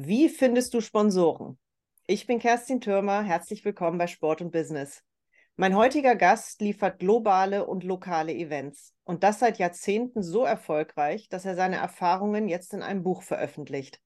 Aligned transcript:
Wie 0.00 0.28
findest 0.28 0.74
du 0.74 0.80
Sponsoren? 0.80 1.58
Ich 2.06 2.28
bin 2.28 2.38
Kerstin 2.38 2.80
Türmer, 2.80 3.24
herzlich 3.24 3.64
willkommen 3.64 3.98
bei 3.98 4.06
Sport 4.06 4.40
und 4.40 4.52
Business. 4.52 5.02
Mein 5.56 5.74
heutiger 5.74 6.14
Gast 6.14 6.60
liefert 6.60 7.00
globale 7.00 7.66
und 7.66 7.82
lokale 7.82 8.32
Events 8.32 8.94
und 9.02 9.24
das 9.24 9.40
seit 9.40 9.58
Jahrzehnten 9.58 10.22
so 10.22 10.44
erfolgreich, 10.44 11.28
dass 11.28 11.44
er 11.44 11.56
seine 11.56 11.78
Erfahrungen 11.78 12.46
jetzt 12.46 12.74
in 12.74 12.82
einem 12.84 13.02
Buch 13.02 13.24
veröffentlicht. 13.24 14.00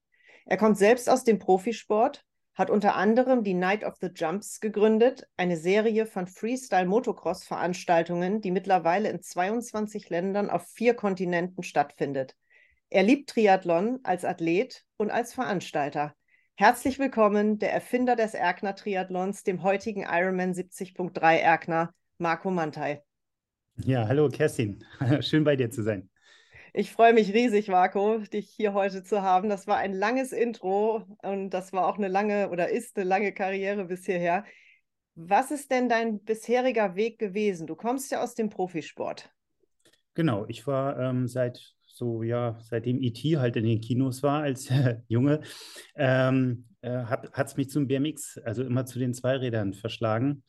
Er 0.47 0.57
kommt 0.57 0.79
selbst 0.79 1.07
aus 1.07 1.25
dem 1.25 1.37
Profisport, 1.37 2.25
hat 2.55 2.71
unter 2.71 2.95
anderem 2.95 3.43
die 3.43 3.53
Night 3.53 3.83
of 3.83 3.93
the 4.01 4.09
Jumps 4.15 4.61
gegründet, 4.61 5.27
eine 5.37 5.57
Serie 5.57 6.07
von 6.07 6.25
Freestyle-Motocross-Veranstaltungen, 6.25 8.41
die 8.41 8.49
mittlerweile 8.49 9.09
in 9.09 9.21
22 9.21 10.09
Ländern 10.09 10.49
auf 10.49 10.65
vier 10.69 10.95
Kontinenten 10.95 11.61
stattfindet. 11.61 12.35
Er 12.93 13.01
liebt 13.01 13.31
Triathlon 13.31 14.01
als 14.03 14.23
Athlet 14.23 14.85
und 14.97 15.09
als 15.09 15.33
Veranstalter. 15.33 16.13
Herzlich 16.53 16.99
willkommen, 16.99 17.57
der 17.57 17.73
Erfinder 17.73 18.15
des 18.15 18.35
Erkner 18.35 18.75
Triathlons, 18.75 19.41
dem 19.41 19.63
heutigen 19.63 20.03
Ironman 20.07 20.53
70.3 20.53 21.37
Erkner, 21.37 21.91
Marco 22.19 22.51
Mantai. 22.51 23.01
Ja, 23.77 24.07
hallo 24.07 24.29
Kerstin. 24.29 24.85
Schön 25.21 25.43
bei 25.43 25.55
dir 25.55 25.71
zu 25.71 25.81
sein. 25.81 26.07
Ich 26.71 26.91
freue 26.91 27.13
mich 27.13 27.33
riesig, 27.33 27.67
Marco, 27.67 28.19
dich 28.19 28.51
hier 28.51 28.75
heute 28.75 29.03
zu 29.03 29.23
haben. 29.23 29.49
Das 29.49 29.65
war 29.65 29.77
ein 29.77 29.93
langes 29.93 30.31
Intro 30.31 31.03
und 31.23 31.49
das 31.49 31.73
war 31.73 31.87
auch 31.87 31.97
eine 31.97 32.09
lange 32.09 32.51
oder 32.51 32.69
ist 32.69 32.95
eine 32.95 33.09
lange 33.09 33.33
Karriere 33.33 33.85
bis 33.85 34.05
hierher. 34.05 34.45
Was 35.15 35.49
ist 35.49 35.71
denn 35.71 35.89
dein 35.89 36.19
bisheriger 36.19 36.93
Weg 36.93 37.17
gewesen? 37.17 37.65
Du 37.65 37.75
kommst 37.75 38.11
ja 38.11 38.21
aus 38.21 38.35
dem 38.35 38.51
Profisport. 38.51 39.33
Genau, 40.13 40.45
ich 40.47 40.67
war 40.67 40.99
ähm, 40.99 41.27
seit 41.27 41.73
so, 41.93 42.23
ja, 42.23 42.57
seitdem 42.59 43.01
E.T. 43.01 43.37
halt 43.37 43.55
in 43.55 43.65
den 43.65 43.79
Kinos 43.79 44.23
war 44.23 44.41
als 44.41 44.69
äh, 44.71 44.97
Junge, 45.07 45.41
ähm, 45.95 46.65
äh, 46.81 47.03
hat 47.03 47.47
es 47.47 47.55
mich 47.55 47.69
zum 47.69 47.87
BMX, 47.87 48.39
also 48.39 48.63
immer 48.63 48.85
zu 48.85 48.99
den 48.99 49.13
Zweirädern 49.13 49.73
verschlagen. 49.73 50.43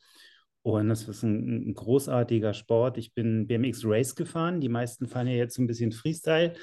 Und 0.63 0.89
das 0.89 1.07
ist 1.07 1.21
ein, 1.21 1.69
ein, 1.69 1.73
großartiger 1.75 2.55
Sport. 2.55 2.97
Ich 2.97 3.13
bin 3.13 3.45
BMX 3.45 3.83
Race 3.85 4.15
gefahren. 4.15 4.61
Die 4.61 4.69
meisten 4.69 5.07
fahren 5.07 5.27
ja 5.27 5.33
jetzt 5.33 5.55
so 5.55 5.61
ein 5.61 5.67
bisschen 5.67 5.91
Freestyle. 5.91 6.53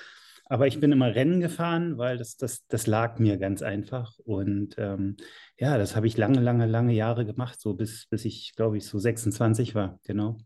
Aber 0.46 0.66
ich 0.66 0.80
bin 0.80 0.90
immer 0.90 1.14
Rennen 1.14 1.38
gefahren, 1.38 1.98
weil 1.98 2.18
das, 2.18 2.36
das, 2.36 2.66
das 2.66 2.88
lag 2.88 3.20
mir 3.20 3.38
ganz 3.38 3.62
einfach. 3.62 4.18
Und 4.24 4.74
ähm, 4.76 5.16
ja, 5.56 5.78
das 5.78 5.94
habe 5.94 6.08
ich 6.08 6.16
lange, 6.16 6.40
lange, 6.40 6.66
lange 6.66 6.92
Jahre 6.92 7.24
gemacht, 7.24 7.60
so 7.60 7.74
bis, 7.74 8.06
bis 8.08 8.24
ich, 8.24 8.54
glaube 8.56 8.76
ich, 8.76 8.86
so 8.86 8.98
26 8.98 9.76
war. 9.76 10.00
Genau. 10.02 10.36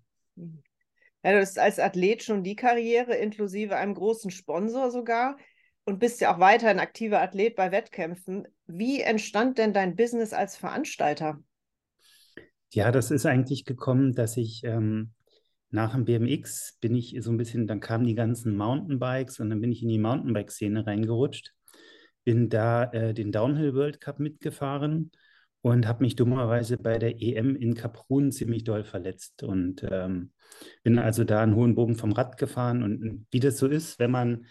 Ja, 1.27 1.33
du 1.33 1.41
hast 1.41 1.59
als 1.59 1.81
Athlet 1.81 2.23
schon 2.23 2.45
die 2.45 2.55
Karriere, 2.55 3.17
inklusive 3.17 3.75
einem 3.75 3.95
großen 3.95 4.31
Sponsor 4.31 4.93
sogar. 4.93 5.37
Und 5.85 5.99
bist 5.99 6.21
ja 6.21 6.33
auch 6.33 6.39
weiterhin 6.39 6.79
aktiver 6.79 7.21
Athlet 7.21 7.57
bei 7.57 7.73
Wettkämpfen. 7.73 8.47
Wie 8.69 9.01
entstand 9.01 9.59
denn 9.59 9.73
dein 9.73 9.97
Business 9.97 10.33
als 10.33 10.57
Veranstalter? 10.57 11.43
Ja, 12.71 12.93
das 12.93 13.11
ist 13.11 13.27
eigentlich 13.27 13.65
gekommen, 13.65 14.13
dass 14.13 14.37
ich 14.37 14.63
ähm, 14.63 15.15
nach 15.71 15.97
dem 15.97 16.05
BMX 16.05 16.79
bin 16.81 16.95
ich 16.95 17.17
so 17.19 17.33
ein 17.33 17.39
bisschen, 17.39 17.67
dann 17.67 17.81
kamen 17.81 18.07
die 18.07 18.15
ganzen 18.15 18.57
Mountainbikes 18.57 19.41
und 19.41 19.51
dann 19.51 19.61
bin 19.61 19.73
ich 19.73 19.83
in 19.83 19.89
die 19.89 19.99
Mountainbike-Szene 19.99 20.87
reingerutscht, 20.87 21.55
bin 22.23 22.49
da 22.49 22.85
äh, 22.93 23.15
den 23.15 23.33
Downhill 23.33 23.75
World 23.75 24.01
Cup 24.01 24.21
mitgefahren 24.21 25.11
und 25.63 25.87
habe 25.87 26.05
mich 26.05 26.17
dummerweise 26.17 26.79
bei 26.79 26.99
der 26.99 27.21
EM 27.21 27.57
in 27.57 27.75
Kaprun 27.75 28.31
ziemlich 28.33 28.65
doll 28.65 28.85
verletzt 28.85 29.43
und 29.43 29.85
ähm, 29.91 30.33
bin 30.83 30.99
also 30.99 31.25
da 31.25 31.43
einen 31.43 31.57
hohen 31.57 31.75
Bogen 31.75 31.97
vom 31.97 32.13
Rad 32.13 32.39
gefahren 32.39 32.83
und 32.83 33.27
wie 33.31 33.41
das 33.41 33.59
so 33.59 33.67
ist, 33.67 33.99
wenn 33.99 34.11
man 34.11 34.47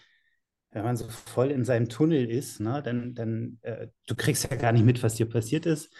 wenn 0.76 0.84
man 0.84 0.96
so 0.96 1.08
voll 1.08 1.50
in 1.50 1.64
seinem 1.64 1.88
Tunnel 1.88 2.30
ist, 2.30 2.60
ne, 2.60 2.82
dann, 2.84 3.14
dann 3.14 3.58
äh, 3.62 3.88
du 4.06 4.14
kriegst 4.14 4.50
ja 4.50 4.56
gar 4.58 4.72
nicht 4.72 4.84
mit, 4.84 5.02
was 5.02 5.14
dir 5.14 5.26
passiert 5.26 5.64
ist. 5.64 5.90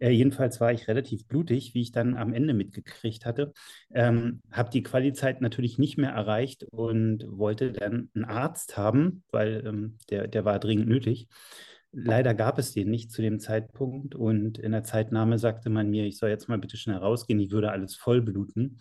Äh, 0.00 0.10
jedenfalls 0.10 0.60
war 0.60 0.72
ich 0.72 0.88
relativ 0.88 1.26
blutig, 1.26 1.74
wie 1.74 1.82
ich 1.82 1.92
dann 1.92 2.16
am 2.16 2.32
Ende 2.32 2.54
mitgekriegt 2.54 3.24
hatte. 3.26 3.52
Ähm, 3.92 4.42
habe 4.50 4.70
die 4.70 4.82
Qualizeit 4.82 5.40
natürlich 5.40 5.78
nicht 5.78 5.98
mehr 5.98 6.10
erreicht 6.10 6.64
und 6.64 7.24
wollte 7.28 7.72
dann 7.72 8.10
einen 8.14 8.24
Arzt 8.24 8.76
haben, 8.76 9.22
weil 9.30 9.64
ähm, 9.66 9.98
der, 10.10 10.28
der 10.28 10.44
war 10.44 10.58
dringend 10.58 10.88
nötig. 10.88 11.28
Leider 11.92 12.34
gab 12.34 12.58
es 12.58 12.72
den 12.72 12.90
nicht 12.90 13.10
zu 13.10 13.22
dem 13.22 13.40
Zeitpunkt 13.40 14.14
und 14.14 14.58
in 14.58 14.72
der 14.72 14.84
Zeitnahme 14.84 15.38
sagte 15.38 15.70
man 15.70 15.88
mir, 15.88 16.04
ich 16.04 16.18
soll 16.18 16.28
jetzt 16.28 16.48
mal 16.48 16.58
bitte 16.58 16.76
schnell 16.76 16.98
rausgehen, 16.98 17.40
ich 17.40 17.50
würde 17.50 17.70
alles 17.70 17.96
voll 17.96 18.20
bluten. 18.20 18.80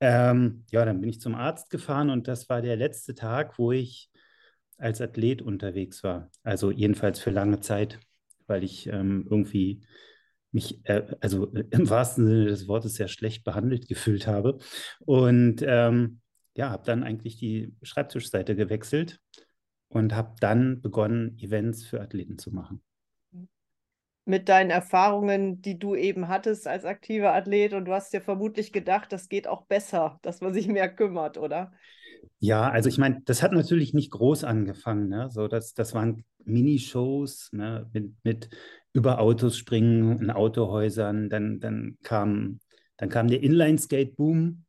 Ähm, 0.00 0.64
ja, 0.70 0.84
dann 0.84 1.00
bin 1.00 1.08
ich 1.08 1.20
zum 1.20 1.34
Arzt 1.34 1.70
gefahren 1.70 2.10
und 2.10 2.28
das 2.28 2.48
war 2.50 2.60
der 2.60 2.76
letzte 2.76 3.14
Tag, 3.14 3.58
wo 3.58 3.72
ich 3.72 4.10
als 4.76 5.00
Athlet 5.00 5.40
unterwegs 5.40 6.04
war. 6.04 6.30
Also 6.42 6.70
jedenfalls 6.70 7.18
für 7.18 7.30
lange 7.30 7.60
Zeit, 7.60 7.98
weil 8.46 8.62
ich 8.62 8.88
ähm, 8.88 9.26
irgendwie 9.30 9.82
mich, 10.52 10.80
äh, 10.84 11.16
also 11.20 11.46
im 11.70 11.88
wahrsten 11.88 12.26
Sinne 12.26 12.46
des 12.46 12.68
Wortes, 12.68 12.94
sehr 12.94 13.08
schlecht 13.08 13.44
behandelt 13.44 13.88
gefühlt 13.88 14.26
habe. 14.26 14.58
Und 15.00 15.62
ähm, 15.66 16.20
ja, 16.54 16.70
habe 16.70 16.84
dann 16.84 17.02
eigentlich 17.02 17.38
die 17.38 17.74
Schreibtischseite 17.82 18.54
gewechselt 18.54 19.20
und 19.94 20.14
habe 20.14 20.34
dann 20.40 20.82
begonnen, 20.82 21.38
Events 21.38 21.84
für 21.84 22.00
Athleten 22.00 22.36
zu 22.36 22.50
machen. 22.52 22.82
Mit 24.26 24.48
deinen 24.48 24.70
Erfahrungen, 24.70 25.62
die 25.62 25.78
du 25.78 25.94
eben 25.94 26.28
hattest 26.28 26.66
als 26.66 26.84
aktiver 26.84 27.32
Athlet 27.34 27.74
und 27.74 27.84
du 27.84 27.92
hast 27.92 28.12
dir 28.12 28.20
vermutlich 28.20 28.72
gedacht, 28.72 29.12
das 29.12 29.28
geht 29.28 29.46
auch 29.46 29.66
besser, 29.66 30.18
dass 30.22 30.40
man 30.40 30.52
sich 30.52 30.66
mehr 30.66 30.88
kümmert, 30.88 31.38
oder? 31.38 31.72
Ja, 32.40 32.68
also 32.68 32.88
ich 32.88 32.98
meine, 32.98 33.22
das 33.24 33.42
hat 33.42 33.52
natürlich 33.52 33.94
nicht 33.94 34.10
groß 34.10 34.44
angefangen. 34.44 35.08
Ne? 35.08 35.30
So, 35.30 35.46
das, 35.46 35.74
das 35.74 35.94
waren 35.94 36.24
Minishows 36.44 37.50
ne? 37.52 37.88
mit, 37.92 38.12
mit 38.24 38.48
über 38.92 39.20
Autos 39.20 39.56
springen, 39.56 40.18
in 40.18 40.30
Autohäusern. 40.30 41.28
Dann, 41.28 41.60
dann, 41.60 41.98
kam, 42.02 42.60
dann 42.96 43.10
kam 43.10 43.28
der 43.28 43.42
Inline-Skate-Boom. 43.42 44.64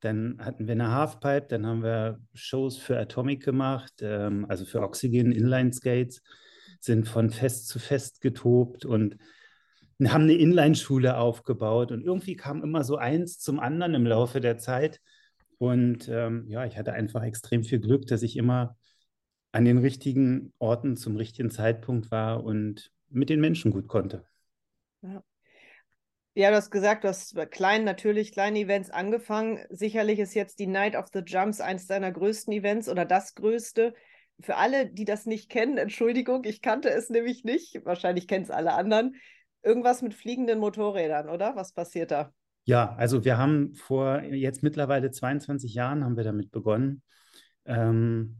Dann 0.00 0.38
hatten 0.40 0.66
wir 0.66 0.72
eine 0.72 0.90
Halfpipe, 0.90 1.46
dann 1.48 1.66
haben 1.66 1.82
wir 1.82 2.20
Shows 2.34 2.76
für 2.78 2.98
Atomic 2.98 3.44
gemacht, 3.44 3.94
ähm, 4.00 4.46
also 4.48 4.64
für 4.64 4.80
Oxygen 4.80 5.32
Inline-Skates, 5.32 6.22
sind 6.80 7.06
von 7.06 7.30
Fest 7.30 7.68
zu 7.68 7.78
Fest 7.78 8.20
getobt 8.20 8.84
und 8.84 9.16
haben 10.02 10.22
eine 10.22 10.34
Inline-Schule 10.34 11.16
aufgebaut. 11.18 11.92
Und 11.92 12.02
irgendwie 12.02 12.36
kam 12.36 12.62
immer 12.62 12.84
so 12.84 12.96
eins 12.96 13.38
zum 13.38 13.60
anderen 13.60 13.94
im 13.94 14.06
Laufe 14.06 14.40
der 14.40 14.56
Zeit. 14.56 15.00
Und 15.58 16.08
ähm, 16.08 16.46
ja, 16.48 16.64
ich 16.64 16.78
hatte 16.78 16.94
einfach 16.94 17.22
extrem 17.22 17.64
viel 17.64 17.80
Glück, 17.80 18.06
dass 18.06 18.22
ich 18.22 18.36
immer 18.36 18.78
an 19.52 19.64
den 19.64 19.78
richtigen 19.78 20.52
Orten 20.58 20.96
zum 20.96 21.16
richtigen 21.16 21.50
Zeitpunkt 21.50 22.10
war 22.10 22.44
und 22.44 22.90
mit 23.08 23.28
den 23.28 23.40
Menschen 23.40 23.72
gut 23.72 23.88
konnte. 23.88 24.24
Ja. 25.02 25.22
Ja, 26.34 26.50
du 26.50 26.56
hast 26.56 26.70
gesagt, 26.70 27.02
du 27.02 27.08
hast 27.08 27.34
bei 27.34 27.44
kleinen, 27.44 27.84
natürlich 27.84 28.32
kleinen 28.32 28.56
Events 28.56 28.90
angefangen. 28.90 29.58
Sicherlich 29.68 30.20
ist 30.20 30.34
jetzt 30.34 30.60
die 30.60 30.68
Night 30.68 30.94
of 30.94 31.06
the 31.12 31.22
Jumps 31.26 31.60
eines 31.60 31.86
deiner 31.86 32.12
größten 32.12 32.52
Events 32.52 32.88
oder 32.88 33.04
das 33.04 33.34
größte. 33.34 33.94
Für 34.40 34.56
alle, 34.56 34.86
die 34.86 35.04
das 35.04 35.26
nicht 35.26 35.50
kennen, 35.50 35.76
Entschuldigung, 35.78 36.44
ich 36.44 36.62
kannte 36.62 36.90
es 36.90 37.10
nämlich 37.10 37.44
nicht. 37.44 37.84
Wahrscheinlich 37.84 38.28
kennen 38.28 38.44
es 38.44 38.50
alle 38.50 38.74
anderen. 38.74 39.16
Irgendwas 39.62 40.02
mit 40.02 40.14
fliegenden 40.14 40.60
Motorrädern, 40.60 41.28
oder? 41.28 41.56
Was 41.56 41.72
passiert 41.72 42.12
da? 42.12 42.32
Ja, 42.64 42.94
also 42.96 43.24
wir 43.24 43.36
haben 43.36 43.74
vor 43.74 44.22
jetzt 44.22 44.62
mittlerweile 44.62 45.10
22 45.10 45.74
Jahren 45.74 46.04
haben 46.04 46.16
wir 46.16 46.24
damit 46.24 46.52
begonnen. 46.52 47.02
Ähm, 47.64 48.36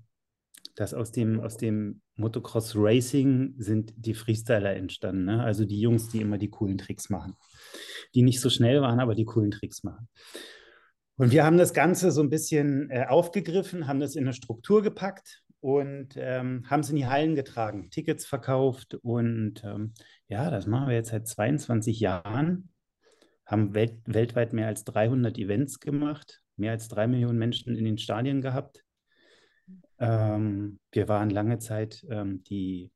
dass 0.77 0.95
aus 0.95 1.12
dem, 1.12 1.41
aus 1.41 1.57
dem 1.57 2.01
Motocross 2.20 2.75
Racing 2.76 3.54
sind 3.58 3.92
die 3.97 4.14
Freestyler 4.14 4.76
entstanden. 4.76 5.25
Ne? 5.25 5.42
Also 5.42 5.64
die 5.64 5.81
Jungs, 5.81 6.08
die 6.08 6.20
immer 6.20 6.38
die 6.38 6.50
coolen 6.50 6.78
Tricks 6.78 7.10
machen. 7.10 7.34
Die 8.14 8.22
nicht 8.22 8.41
so 8.41 8.50
schnell 8.50 8.81
waren, 8.82 9.00
aber 9.00 9.14
die 9.14 9.25
coolen 9.25 9.50
Tricks 9.50 9.82
machen. 9.82 10.08
Und 11.16 11.32
wir 11.32 11.44
haben 11.44 11.59
das 11.59 11.75
Ganze 11.75 12.12
so 12.12 12.22
ein 12.22 12.30
bisschen 12.30 12.91
äh, 12.91 13.06
aufgegriffen, 13.06 13.86
haben 13.86 14.00
das 14.00 14.16
in 14.16 14.25
eine 14.25 14.32
Struktur 14.32 14.82
gepackt 14.82 15.42
und 15.60 16.14
ähm, 16.16 16.64
haben 16.70 16.80
es 16.80 16.91
in 16.91 16.97
die 16.97 17.06
Hallen 17.06 17.34
getragen, 17.34 17.91
Tickets 17.91 18.25
verkauft. 18.25 18.94
Und 19.03 19.62
ähm, 19.65 19.92
ja, 20.28 20.50
das 20.50 20.66
machen 20.66 20.89
wir 20.89 20.95
jetzt 20.95 21.10
seit 21.10 21.27
22 21.27 22.00
Jahren, 22.00 22.71
haben 23.45 23.74
welt 23.74 23.98
weltweit 24.06 24.53
mehr 24.53 24.68
als 24.68 24.84
300 24.84 25.36
Events 25.39 25.80
gemacht, 25.80 26.41
mehr 26.56 26.72
als 26.72 26.89
drei 26.89 27.06
Millionen 27.06 27.39
Menschen 27.39 27.77
in 27.77 27.84
den 27.84 27.98
Stadien 27.98 28.41
gehabt 28.41 28.83
ähm, 30.00 30.80
wir 30.91 31.08
waren 31.08 31.30
lange 31.30 31.58
Zeit 31.58 32.04
ähm, 32.10 32.42
die 32.44 32.91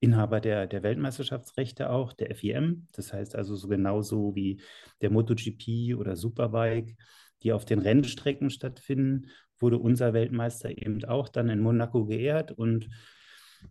Inhaber 0.00 0.40
der, 0.40 0.66
der 0.66 0.82
Weltmeisterschaftsrechte 0.82 1.90
auch, 1.90 2.12
der 2.12 2.34
FIM. 2.34 2.88
Das 2.92 3.12
heißt 3.12 3.34
also 3.34 3.56
so 3.56 3.68
genauso 3.68 4.34
wie 4.34 4.60
der 5.00 5.10
MotoGP 5.10 5.96
oder 5.96 6.16
Superbike, 6.16 6.96
die 7.42 7.52
auf 7.52 7.64
den 7.64 7.78
Rennstrecken 7.78 8.50
stattfinden, 8.50 9.28
wurde 9.58 9.78
unser 9.78 10.12
Weltmeister 10.12 10.70
eben 10.70 11.04
auch 11.04 11.28
dann 11.28 11.48
in 11.48 11.60
Monaco 11.60 12.04
geehrt. 12.06 12.52
Und 12.52 12.88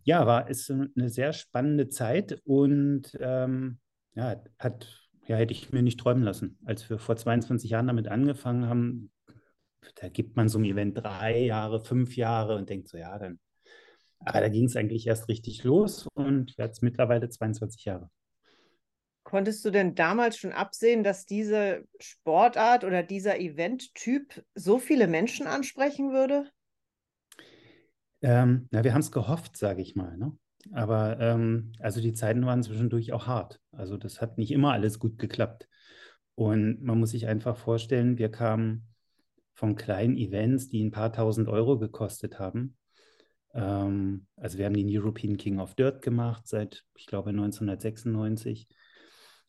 ja, 0.02 0.26
war 0.26 0.48
ist 0.48 0.70
eine 0.70 1.08
sehr 1.08 1.32
spannende 1.32 1.88
Zeit 1.88 2.40
und 2.44 3.16
ähm, 3.20 3.78
ja, 4.14 4.42
hat, 4.58 5.08
ja, 5.26 5.36
hätte 5.36 5.52
ich 5.52 5.72
mir 5.72 5.82
nicht 5.82 6.00
träumen 6.00 6.22
lassen. 6.22 6.58
Als 6.64 6.88
wir 6.90 6.98
vor 6.98 7.16
22 7.16 7.70
Jahren 7.70 7.86
damit 7.86 8.08
angefangen 8.08 8.66
haben, 8.66 9.10
da 9.96 10.08
gibt 10.08 10.36
man 10.36 10.48
so 10.48 10.58
ein 10.58 10.64
Event 10.64 10.98
drei 10.98 11.44
Jahre, 11.44 11.80
fünf 11.80 12.16
Jahre 12.16 12.56
und 12.56 12.68
denkt 12.68 12.88
so, 12.88 12.96
ja, 12.96 13.18
dann 13.18 13.38
Aber 14.20 14.40
da 14.40 14.48
ging 14.48 14.64
es 14.64 14.76
eigentlich 14.76 15.06
erst 15.06 15.28
richtig 15.28 15.64
los 15.64 16.06
und 16.14 16.56
jetzt 16.56 16.82
mittlerweile 16.82 17.28
22 17.28 17.84
Jahre. 17.84 18.10
Konntest 19.24 19.64
du 19.64 19.70
denn 19.70 19.94
damals 19.94 20.38
schon 20.38 20.52
absehen, 20.52 21.04
dass 21.04 21.26
diese 21.26 21.84
Sportart 22.00 22.84
oder 22.84 23.02
dieser 23.02 23.38
Eventtyp 23.38 24.42
so 24.54 24.78
viele 24.78 25.06
Menschen 25.06 25.46
ansprechen 25.46 26.12
würde? 26.12 26.50
Ähm, 28.22 28.68
na, 28.70 28.84
wir 28.84 28.94
haben 28.94 29.02
es 29.02 29.12
gehofft, 29.12 29.56
sage 29.56 29.82
ich 29.82 29.94
mal. 29.94 30.16
Ne? 30.16 30.36
Aber 30.72 31.20
ähm, 31.20 31.72
also 31.78 32.00
die 32.00 32.14
Zeiten 32.14 32.46
waren 32.46 32.62
zwischendurch 32.62 33.12
auch 33.12 33.26
hart. 33.26 33.60
Also 33.70 33.96
das 33.96 34.20
hat 34.20 34.38
nicht 34.38 34.50
immer 34.50 34.72
alles 34.72 34.98
gut 34.98 35.18
geklappt. 35.18 35.68
Und 36.34 36.82
man 36.82 36.98
muss 36.98 37.10
sich 37.10 37.26
einfach 37.26 37.56
vorstellen, 37.56 38.16
wir 38.16 38.30
kamen 38.30 38.88
von 39.58 39.74
kleinen 39.74 40.16
Events, 40.16 40.68
die 40.68 40.84
ein 40.84 40.92
paar 40.92 41.12
tausend 41.12 41.48
Euro 41.48 41.80
gekostet 41.80 42.38
haben. 42.38 42.76
Ähm, 43.52 44.28
also 44.36 44.56
wir 44.56 44.66
haben 44.66 44.76
den 44.76 44.88
European 44.88 45.36
King 45.36 45.58
of 45.58 45.74
Dirt 45.74 46.00
gemacht 46.00 46.46
seit, 46.46 46.84
ich 46.96 47.06
glaube, 47.06 47.30
1996. 47.30 48.68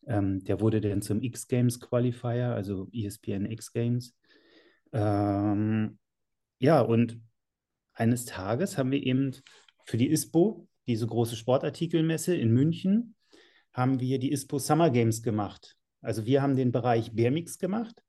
Ähm, 0.08 0.42
der 0.42 0.60
wurde 0.60 0.80
dann 0.80 1.00
zum 1.00 1.22
X 1.22 1.46
Games 1.46 1.78
Qualifier, 1.78 2.52
also 2.52 2.88
ESPN 2.92 3.46
X 3.46 3.72
Games. 3.72 4.16
Ähm, 4.92 6.00
ja, 6.58 6.80
und 6.80 7.20
eines 7.92 8.24
Tages 8.24 8.78
haben 8.78 8.90
wir 8.90 9.04
eben 9.04 9.30
für 9.84 9.96
die 9.96 10.10
ISPO, 10.10 10.66
diese 10.88 11.06
große 11.06 11.36
Sportartikelmesse 11.36 12.34
in 12.34 12.50
München, 12.50 13.14
haben 13.72 14.00
wir 14.00 14.18
die 14.18 14.32
ISPO 14.32 14.58
Summer 14.58 14.90
Games 14.90 15.22
gemacht. 15.22 15.76
Also 16.00 16.26
wir 16.26 16.42
haben 16.42 16.56
den 16.56 16.72
Bereich 16.72 17.12
BMX 17.12 17.58
gemacht 17.58 18.02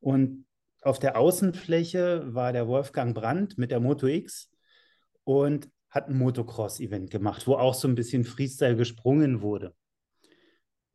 und 0.00 0.46
auf 0.84 0.98
der 0.98 1.18
Außenfläche 1.18 2.34
war 2.34 2.52
der 2.52 2.68
Wolfgang 2.68 3.14
Brandt 3.14 3.58
mit 3.58 3.70
der 3.70 3.80
Moto 3.80 4.06
X 4.06 4.50
und 5.24 5.68
hat 5.90 6.08
ein 6.08 6.18
Motocross-Event 6.18 7.10
gemacht, 7.10 7.46
wo 7.46 7.54
auch 7.54 7.74
so 7.74 7.88
ein 7.88 7.94
bisschen 7.94 8.24
Freestyle 8.24 8.76
gesprungen 8.76 9.40
wurde. 9.40 9.74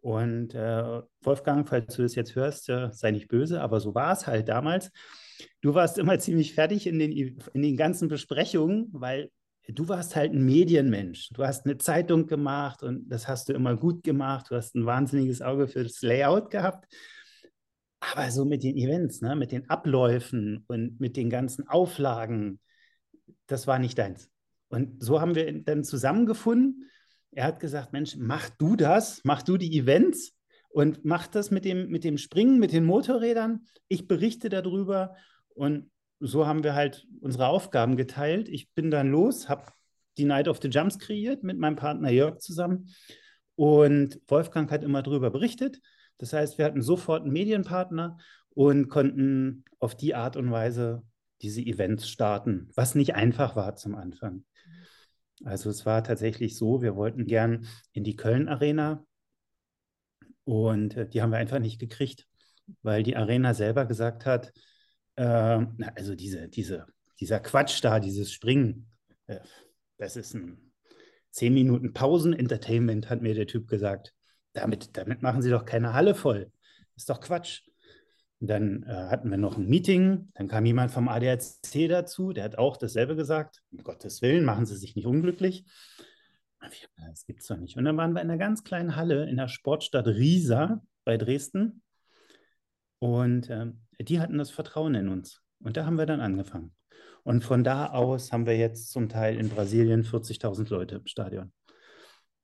Und 0.01 0.53
äh, 0.53 1.01
Wolfgang, 1.21 1.67
falls 1.67 1.95
du 1.95 2.03
das 2.03 2.15
jetzt 2.15 2.35
hörst, 2.35 2.69
äh, 2.69 2.89
sei 2.91 3.11
nicht 3.11 3.27
böse, 3.27 3.61
aber 3.61 3.79
so 3.79 3.95
war 3.95 4.13
es 4.13 4.27
halt 4.27 4.47
damals. 4.47 4.91
Du 5.61 5.73
warst 5.73 5.97
immer 5.97 6.19
ziemlich 6.19 6.53
fertig 6.53 6.87
in 6.87 6.99
den, 6.99 7.11
in 7.11 7.61
den 7.61 7.75
ganzen 7.75 8.07
Besprechungen, 8.07 8.87
weil 8.91 9.29
du 9.67 9.87
warst 9.87 10.15
halt 10.15 10.33
ein 10.33 10.45
Medienmensch. 10.45 11.29
Du 11.33 11.43
hast 11.43 11.65
eine 11.65 11.77
Zeitung 11.77 12.27
gemacht 12.27 12.83
und 12.83 13.09
das 13.09 13.27
hast 13.27 13.49
du 13.49 13.53
immer 13.53 13.75
gut 13.75 14.03
gemacht. 14.03 14.47
Du 14.49 14.55
hast 14.55 14.75
ein 14.75 14.85
wahnsinniges 14.85 15.41
Auge 15.41 15.67
für 15.67 15.83
das 15.83 16.01
Layout 16.01 16.49
gehabt. 16.49 16.87
Aber 17.99 18.31
so 18.31 18.45
mit 18.45 18.63
den 18.63 18.77
Events, 18.77 19.21
ne, 19.21 19.35
mit 19.35 19.51
den 19.51 19.69
Abläufen 19.69 20.63
und 20.67 20.99
mit 20.99 21.17
den 21.17 21.29
ganzen 21.29 21.67
Auflagen, 21.67 22.59
das 23.47 23.67
war 23.67 23.79
nicht 23.79 23.97
deins. 23.97 24.29
Und 24.69 25.03
so 25.03 25.19
haben 25.19 25.35
wir 25.35 25.63
dann 25.63 25.83
zusammengefunden. 25.83 26.89
Er 27.31 27.45
hat 27.45 27.59
gesagt, 27.59 27.91
Mensch, 27.91 28.15
mach 28.17 28.49
du 28.49 28.75
das, 28.75 29.21
mach 29.23 29.41
du 29.41 29.57
die 29.57 29.77
Events 29.77 30.33
und 30.69 31.03
mach 31.03 31.27
das 31.27 31.51
mit 31.51 31.65
dem, 31.65 31.89
mit 31.89 32.03
dem 32.03 32.17
Springen, 32.17 32.59
mit 32.59 32.71
den 32.71 32.85
Motorrädern. 32.85 33.65
Ich 33.87 34.07
berichte 34.07 34.49
darüber 34.49 35.15
und 35.55 35.91
so 36.19 36.45
haben 36.45 36.63
wir 36.63 36.75
halt 36.75 37.07
unsere 37.21 37.47
Aufgaben 37.47 37.97
geteilt. 37.97 38.49
Ich 38.49 38.71
bin 38.73 38.91
dann 38.91 39.09
los, 39.09 39.49
habe 39.49 39.63
die 40.17 40.25
Night 40.25 40.47
of 40.47 40.59
the 40.61 40.67
Jumps 40.67 40.99
kreiert 40.99 41.43
mit 41.43 41.57
meinem 41.57 41.75
Partner 41.75 42.09
Jörg 42.09 42.39
zusammen 42.39 42.89
und 43.55 44.19
Wolfgang 44.27 44.69
hat 44.71 44.83
immer 44.83 45.01
darüber 45.01 45.31
berichtet. 45.31 45.81
Das 46.19 46.33
heißt, 46.33 46.57
wir 46.57 46.65
hatten 46.65 46.81
sofort 46.81 47.23
einen 47.23 47.33
Medienpartner 47.33 48.17
und 48.53 48.89
konnten 48.89 49.63
auf 49.79 49.95
die 49.95 50.13
Art 50.13 50.37
und 50.37 50.51
Weise 50.51 51.03
diese 51.41 51.61
Events 51.61 52.07
starten, 52.07 52.69
was 52.75 52.93
nicht 52.95 53.15
einfach 53.15 53.55
war 53.55 53.75
zum 53.75 53.95
Anfang. 53.95 54.43
Also 55.45 55.69
es 55.69 55.85
war 55.85 56.03
tatsächlich 56.03 56.57
so, 56.57 56.81
wir 56.81 56.95
wollten 56.95 57.25
gern 57.25 57.65
in 57.93 58.03
die 58.03 58.17
Köln 58.17 58.49
Arena 58.49 59.05
und 60.43 60.97
äh, 60.97 61.07
die 61.07 61.21
haben 61.21 61.31
wir 61.31 61.37
einfach 61.37 61.59
nicht 61.59 61.79
gekriegt, 61.79 62.27
weil 62.81 63.03
die 63.03 63.15
Arena 63.15 63.53
selber 63.53 63.85
gesagt 63.85 64.25
hat, 64.25 64.51
äh, 65.15 65.65
also 65.95 66.15
diese, 66.15 66.49
diese, 66.49 66.87
dieser 67.19 67.39
Quatsch 67.39 67.83
da, 67.83 67.99
dieses 67.99 68.33
Springen, 68.33 68.89
äh, 69.27 69.39
das 69.97 70.17
ist 70.17 70.33
ein 70.33 70.73
10 71.31 71.53
Minuten 71.53 71.93
Pausen-Entertainment, 71.93 73.09
hat 73.09 73.21
mir 73.21 73.33
der 73.33 73.47
Typ 73.47 73.67
gesagt. 73.67 74.13
Damit, 74.59 74.97
damit 74.97 75.21
machen 75.21 75.41
Sie 75.41 75.49
doch 75.49 75.65
keine 75.65 75.93
Halle 75.93 76.15
voll. 76.15 76.51
Ist 76.95 77.09
doch 77.09 77.21
Quatsch. 77.21 77.61
Dann 78.41 78.83
äh, 78.83 78.93
hatten 78.93 79.29
wir 79.29 79.37
noch 79.37 79.57
ein 79.57 79.67
Meeting, 79.67 80.31
dann 80.33 80.47
kam 80.47 80.65
jemand 80.65 80.91
vom 80.91 81.09
ADAC 81.09 81.89
dazu, 81.89 82.31
der 82.31 82.45
hat 82.45 82.57
auch 82.57 82.77
dasselbe 82.77 83.17
gesagt. 83.17 83.61
Um 83.71 83.83
Gottes 83.83 84.21
Willen, 84.21 84.45
machen 84.45 84.65
Sie 84.65 84.77
sich 84.77 84.95
nicht 84.95 85.05
unglücklich. 85.05 85.65
Das 86.97 87.25
gibt 87.25 87.41
es 87.41 87.47
doch 87.47 87.57
nicht. 87.57 87.77
Und 87.77 87.85
dann 87.85 87.97
waren 87.97 88.13
wir 88.13 88.21
in 88.21 88.29
einer 88.29 88.37
ganz 88.37 88.63
kleinen 88.63 88.95
Halle 88.95 89.29
in 89.29 89.37
der 89.37 89.47
Sportstadt 89.47 90.07
Riesa 90.07 90.81
bei 91.03 91.17
Dresden. 91.17 91.81
Und 92.99 93.49
äh, 93.49 93.67
die 93.99 94.19
hatten 94.19 94.37
das 94.37 94.51
Vertrauen 94.51 94.95
in 94.95 95.09
uns. 95.09 95.41
Und 95.59 95.77
da 95.77 95.85
haben 95.85 95.97
wir 95.97 96.05
dann 96.05 96.21
angefangen. 96.21 96.73
Und 97.23 97.43
von 97.43 97.63
da 97.63 97.87
aus 97.87 98.31
haben 98.31 98.45
wir 98.45 98.57
jetzt 98.57 98.91
zum 98.91 99.09
Teil 99.09 99.37
in 99.37 99.49
Brasilien 99.49 100.03
40.000 100.03 100.69
Leute 100.69 100.95
im 100.95 101.07
Stadion. 101.07 101.51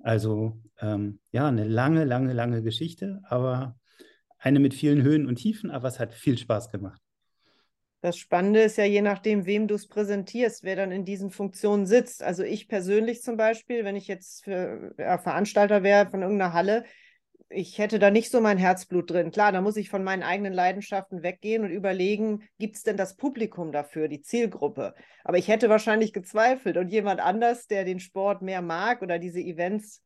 Also 0.06 0.62
ähm, 0.81 1.19
ja, 1.31 1.48
eine 1.48 1.63
lange, 1.63 2.04
lange, 2.04 2.31
lange 2.31 2.62
Geschichte, 2.62 3.22
aber 3.28 3.75
eine 4.38 4.60
mit 4.60 4.75
vielen 4.75 5.02
Höhen 5.02 5.25
und 5.25 5.38
Tiefen, 5.38 5.72
aber 5.72 5.88
es 5.88 6.00
hat 6.00 6.13
viel 6.13 6.38
Spaß 6.38 6.69
gemacht. 6.69 7.02
Das 8.02 8.16
Spannende 8.16 8.62
ist 8.62 8.78
ja, 8.78 8.84
je 8.86 9.02
nachdem, 9.02 9.48
wem 9.48 9.68
du 9.68 9.74
es 9.74 9.88
präsentierst, 9.88 10.63
wer 10.63 10.75
dann 10.75 10.92
in 10.92 11.06
diesen 11.06 11.31
Funktionen 11.31 11.88
sitzt. 11.88 12.22
Also 12.22 12.44
ich 12.44 12.68
persönlich 12.68 13.24
zum 13.24 13.36
Beispiel, 13.36 13.84
wenn 13.84 13.96
ich 13.96 14.07
jetzt 14.07 14.44
für, 14.44 14.94
ja, 15.00 15.18
Veranstalter 15.18 15.81
wäre 15.81 16.07
von 16.07 16.22
irgendeiner 16.22 16.54
Halle, 16.54 16.84
ich 17.50 17.77
hätte 17.77 18.00
da 18.00 18.12
nicht 18.12 18.31
so 18.31 18.42
mein 18.42 18.57
Herzblut 18.57 19.09
drin. 19.09 19.31
Klar, 19.31 19.51
da 19.51 19.62
muss 19.62 19.77
ich 19.77 19.89
von 19.89 20.03
meinen 20.03 20.24
eigenen 20.24 20.53
Leidenschaften 20.53 21.24
weggehen 21.24 21.63
und 21.63 21.71
überlegen, 21.71 22.44
gibt 22.57 22.75
es 22.75 22.83
denn 22.83 22.97
das 22.97 23.15
Publikum 23.15 23.71
dafür, 23.71 24.07
die 24.07 24.21
Zielgruppe? 24.21 24.95
Aber 25.24 25.38
ich 25.38 25.47
hätte 25.47 25.69
wahrscheinlich 25.69 26.12
gezweifelt 26.12 26.77
und 26.77 26.89
jemand 26.89 27.19
anders, 27.19 27.68
der 27.68 27.86
den 27.86 28.00
Sport 28.00 28.42
mehr 28.42 28.62
mag 28.62 29.01
oder 29.01 29.19
diese 29.19 29.39
Events 29.39 30.01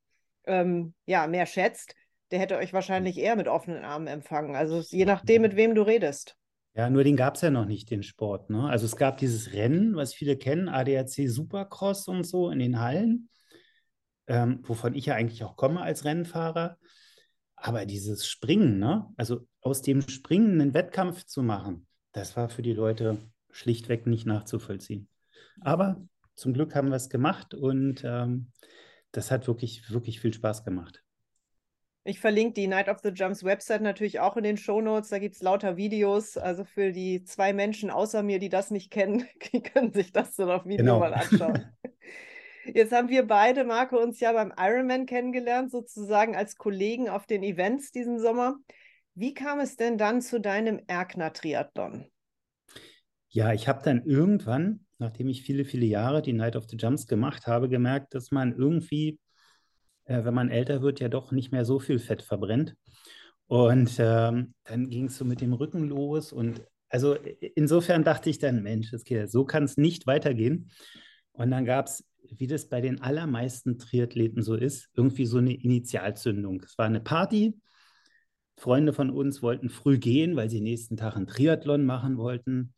ähm, 0.45 0.93
ja, 1.05 1.27
mehr 1.27 1.45
schätzt, 1.45 1.95
der 2.31 2.39
hätte 2.39 2.57
euch 2.57 2.73
wahrscheinlich 2.73 3.17
eher 3.17 3.35
mit 3.35 3.47
offenen 3.47 3.83
Armen 3.83 4.07
empfangen. 4.07 4.55
Also 4.55 4.81
je 4.81 5.05
nachdem, 5.05 5.41
mit 5.41 5.55
wem 5.55 5.75
du 5.75 5.81
redest. 5.81 6.35
Ja, 6.75 6.89
nur 6.89 7.03
den 7.03 7.15
gab 7.15 7.35
es 7.35 7.41
ja 7.41 7.49
noch 7.49 7.65
nicht, 7.65 7.89
den 7.89 8.03
Sport. 8.03 8.49
Ne? 8.49 8.69
Also 8.69 8.85
es 8.85 8.95
gab 8.95 9.17
dieses 9.17 9.53
Rennen, 9.53 9.95
was 9.95 10.13
viele 10.13 10.37
kennen, 10.37 10.69
ADAC 10.69 11.27
Supercross 11.27 12.07
und 12.07 12.25
so 12.25 12.49
in 12.49 12.59
den 12.59 12.79
Hallen, 12.79 13.29
ähm, 14.27 14.59
wovon 14.63 14.93
ich 14.93 15.07
ja 15.07 15.15
eigentlich 15.15 15.43
auch 15.43 15.55
komme 15.55 15.81
als 15.81 16.05
Rennfahrer. 16.05 16.77
Aber 17.61 17.85
dieses 17.85 18.27
Springen, 18.27 18.79
ne? 18.79 19.07
also 19.17 19.45
aus 19.61 19.81
dem 19.81 20.01
Springen 20.01 20.61
einen 20.61 20.73
Wettkampf 20.73 21.25
zu 21.25 21.43
machen, 21.43 21.87
das 22.13 22.35
war 22.37 22.49
für 22.49 22.61
die 22.61 22.73
Leute 22.73 23.17
schlichtweg 23.51 24.07
nicht 24.07 24.25
nachzuvollziehen. 24.25 25.07
Aber 25.61 26.01
zum 26.35 26.53
Glück 26.53 26.73
haben 26.75 26.89
wir 26.89 26.95
es 26.95 27.09
gemacht 27.09 27.53
und 27.53 28.03
ähm, 28.05 28.51
das 29.11 29.31
hat 29.31 29.47
wirklich, 29.47 29.91
wirklich 29.91 30.19
viel 30.21 30.33
Spaß 30.33 30.63
gemacht. 30.63 31.03
Ich 32.05 32.19
verlinke 32.19 32.53
die 32.53 32.67
Night 32.67 32.87
of 32.87 32.99
the 33.03 33.09
Jumps 33.09 33.43
Website 33.43 33.81
natürlich 33.81 34.19
auch 34.19 34.37
in 34.37 34.43
den 34.43 34.57
Show 34.57 34.81
Notes. 34.81 35.09
Da 35.09 35.19
gibt 35.19 35.35
es 35.35 35.41
lauter 35.41 35.75
Videos. 35.75 36.37
Also 36.37 36.63
für 36.63 36.91
die 36.91 37.23
zwei 37.23 37.53
Menschen 37.53 37.89
außer 37.89 38.23
mir, 38.23 38.39
die 38.39 38.49
das 38.49 38.71
nicht 38.71 38.89
kennen, 38.89 39.25
die 39.53 39.61
können 39.61 39.91
sich 39.91 40.11
das 40.11 40.35
dann 40.35 40.49
auf 40.49 40.65
Video 40.65 40.77
genau. 40.77 40.99
mal 40.99 41.13
anschauen. 41.13 41.65
Jetzt 42.73 42.91
haben 42.91 43.09
wir 43.09 43.27
beide, 43.27 43.63
Marco, 43.63 43.97
uns 44.01 44.19
ja 44.19 44.33
beim 44.33 44.53
Ironman 44.57 45.05
kennengelernt, 45.05 45.71
sozusagen 45.71 46.35
als 46.35 46.55
Kollegen 46.55 47.09
auf 47.09 47.25
den 47.25 47.43
Events 47.43 47.91
diesen 47.91 48.19
Sommer. 48.19 48.57
Wie 49.15 49.33
kam 49.33 49.59
es 49.59 49.75
denn 49.75 49.97
dann 49.97 50.21
zu 50.21 50.39
deinem 50.39 50.79
Erkner-Triathlon? 50.87 52.05
Ja, 53.29 53.53
ich 53.53 53.67
habe 53.67 53.81
dann 53.83 54.03
irgendwann, 54.05 54.85
nachdem 54.97 55.27
ich 55.27 55.43
viele, 55.43 55.65
viele 55.65 55.85
Jahre 55.85 56.21
die 56.21 56.33
Night 56.33 56.55
of 56.55 56.65
the 56.69 56.77
Jumps 56.77 57.07
gemacht 57.07 57.47
habe, 57.47 57.69
gemerkt, 57.69 58.13
dass 58.13 58.31
man 58.31 58.55
irgendwie 58.55 59.19
äh, 60.09 60.25
wenn 60.25 60.33
man 60.33 60.49
älter 60.49 60.81
wird, 60.81 60.99
ja 60.99 61.07
doch 61.07 61.31
nicht 61.31 61.51
mehr 61.51 61.63
so 61.65 61.79
viel 61.79 61.99
Fett 61.99 62.23
verbrennt. 62.23 62.75
Und 63.47 63.95
ähm, 63.99 64.53
dann 64.63 64.89
ging 64.89 65.05
es 65.05 65.17
so 65.17 65.25
mit 65.25 65.41
dem 65.41 65.53
Rücken 65.53 65.87
los. 65.87 66.33
Und 66.33 66.61
also 66.89 67.15
insofern 67.55 68.03
dachte 68.03 68.29
ich 68.29 68.39
dann, 68.39 68.63
Mensch, 68.63 68.91
das 68.91 69.03
geht, 69.03 69.31
so 69.31 69.45
kann 69.45 69.63
es 69.63 69.77
nicht 69.77 70.07
weitergehen. 70.07 70.71
Und 71.31 71.51
dann 71.51 71.65
gab 71.65 71.87
es, 71.87 72.03
wie 72.23 72.47
das 72.47 72.69
bei 72.69 72.81
den 72.81 73.01
allermeisten 73.01 73.77
Triathleten 73.77 74.41
so 74.41 74.55
ist, 74.55 74.89
irgendwie 74.93 75.25
so 75.25 75.37
eine 75.37 75.53
Initialzündung. 75.53 76.61
Es 76.63 76.77
war 76.77 76.85
eine 76.85 77.01
Party. 77.01 77.59
Freunde 78.57 78.93
von 78.93 79.09
uns 79.09 79.41
wollten 79.41 79.69
früh 79.69 79.97
gehen, 79.97 80.35
weil 80.35 80.49
sie 80.49 80.61
nächsten 80.61 80.97
Tag 80.97 81.15
einen 81.15 81.27
Triathlon 81.27 81.85
machen 81.85 82.17
wollten. 82.17 82.73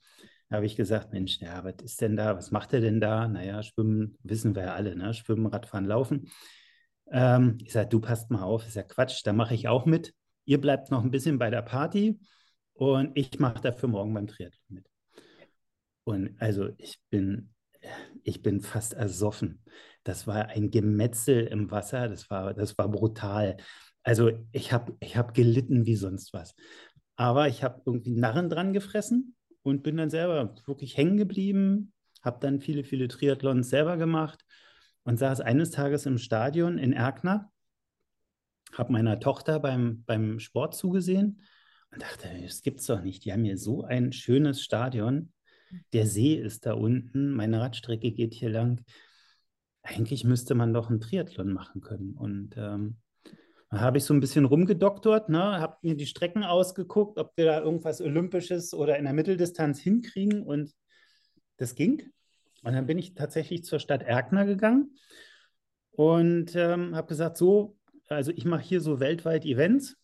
Da 0.50 0.57
habe 0.57 0.65
ich 0.65 0.75
gesagt, 0.75 1.13
Mensch, 1.13 1.39
ja, 1.39 1.63
was 1.63 1.75
ist 1.81 2.01
denn 2.01 2.15
da? 2.15 2.36
Was 2.36 2.51
macht 2.51 2.74
er 2.74 2.81
denn 2.81 3.00
da? 3.00 3.27
Naja, 3.27 3.63
schwimmen, 3.63 4.17
wissen 4.24 4.53
wir 4.55 4.63
ja 4.63 4.74
alle, 4.75 4.95
ne? 4.95 5.13
Schwimmen, 5.13 5.45
Radfahren, 5.48 5.86
Laufen. 5.86 6.29
Ähm, 7.10 7.57
ich 7.62 7.71
sage, 7.71 7.89
du 7.89 8.00
passt 8.00 8.31
mal 8.31 8.43
auf, 8.43 8.67
ist 8.67 8.75
ja 8.75 8.83
Quatsch, 8.83 9.21
da 9.25 9.33
mache 9.33 9.53
ich 9.53 9.67
auch 9.67 9.86
mit. 9.86 10.13
Ihr 10.45 10.60
bleibt 10.60 10.91
noch 10.91 11.03
ein 11.03 11.12
bisschen 11.12 11.38
bei 11.39 11.50
der 11.50 11.62
Party 11.62 12.19
und 12.74 13.12
ich 13.15 13.39
mache 13.39 13.62
dafür 13.62 13.89
morgen 13.89 14.13
beim 14.13 14.27
Triathlon 14.27 14.65
mit. 14.69 14.86
Und 16.03 16.41
also 16.41 16.69
ich 16.77 17.00
bin 17.10 17.53
ich 18.24 18.42
bin 18.42 18.62
fast 18.62 18.94
ersoffen. 18.94 19.64
Das 20.04 20.28
war 20.28 20.48
ein 20.48 20.72
Gemetzel 20.72 21.48
im 21.48 21.72
Wasser, 21.72 22.08
das 22.10 22.30
war, 22.30 22.54
das 22.54 22.78
war 22.78 22.90
brutal. 22.90 23.58
Also 24.04 24.32
ich 24.52 24.74
habe 24.74 24.96
ich 25.00 25.18
hab 25.18 25.34
gelitten 25.34 25.86
wie 25.86 25.96
sonst 25.96 26.34
was. 26.34 26.56
Aber 27.16 27.48
ich 27.48 27.64
habe 27.64 27.82
irgendwie 27.86 28.12
Narren 28.12 28.50
dran 28.50 28.74
gefressen 28.74 29.36
und 29.62 29.84
bin 29.84 29.98
dann 29.98 30.10
selber 30.10 30.56
wirklich 30.66 30.98
hängen 30.98 31.18
geblieben, 31.18 31.94
habe 32.22 32.40
dann 32.40 32.62
viele, 32.62 32.84
viele 32.84 33.08
Triathlons 33.08 33.70
selber 33.70 33.98
gemacht 33.98 34.44
und 35.04 35.18
saß 35.18 35.42
eines 35.42 35.72
Tages 35.72 36.06
im 36.06 36.18
Stadion 36.18 36.78
in 36.78 36.94
Erkner, 36.94 37.52
habe 38.74 38.92
meiner 38.92 39.20
Tochter 39.20 39.60
beim, 39.60 40.04
beim 40.06 40.40
Sport 40.40 40.76
zugesehen 40.76 41.42
und 41.92 42.02
dachte, 42.02 42.28
das 42.42 42.62
gibt's 42.62 42.86
doch 42.86 43.02
nicht. 43.02 43.26
Die 43.26 43.34
haben 43.34 43.44
hier 43.44 43.58
so 43.58 43.84
ein 43.84 44.14
schönes 44.14 44.62
Stadion. 44.62 45.34
Der 45.94 46.06
See 46.06 46.36
ist 46.36 46.66
da 46.66 46.74
unten, 46.74 47.32
meine 47.32 47.60
Radstrecke 47.60 48.12
geht 48.12 48.34
hier 48.34 48.50
lang. 48.50 48.84
Eigentlich 49.84 50.24
müsste 50.24 50.56
man 50.56 50.74
doch 50.74 50.90
einen 50.90 51.00
Triathlon 51.00 51.54
machen 51.54 51.82
können. 51.82 52.13
Und 52.13 52.56
ähm, 52.58 52.98
da 53.70 53.80
habe 53.80 53.98
ich 53.98 54.04
so 54.04 54.13
ein 54.13 54.20
bisschen 54.20 54.46
rumgedoktort, 54.46 55.30
ne? 55.30 55.60
habe 55.60 55.78
mir 55.82 55.96
die 55.96 56.06
Strecken 56.06 56.44
ausgeguckt, 56.44 57.18
ob 57.18 57.32
wir 57.38 57.46
da 57.46 57.62
irgendwas 57.62 58.01
Olympisches 58.01 58.74
oder 58.74 58.98
in 58.98 59.06
der 59.06 59.13
Mitteldistanz 59.13 59.80
hinkriegen 59.80 60.44
und 60.44 60.74
das 61.58 61.75
ging. 61.75 62.04
Und 62.63 62.74
dann 62.74 62.86
bin 62.86 62.98
ich 62.98 63.16
tatsächlich 63.16 63.63
zur 63.63 63.80
Stadt 63.80 64.04
Erkner 64.04 64.46
gegangen 64.46 64.96
und 65.92 66.56
ähm, 66.56 66.96
habe 66.96 67.08
gesagt, 67.08 67.38
so, 67.38 67.78
also 68.08 68.32
ich 68.32 68.46
mache 68.46 68.62
hier 68.62 68.82
so 68.82 69.00
weltweit 69.00 69.46
Events 69.46 69.98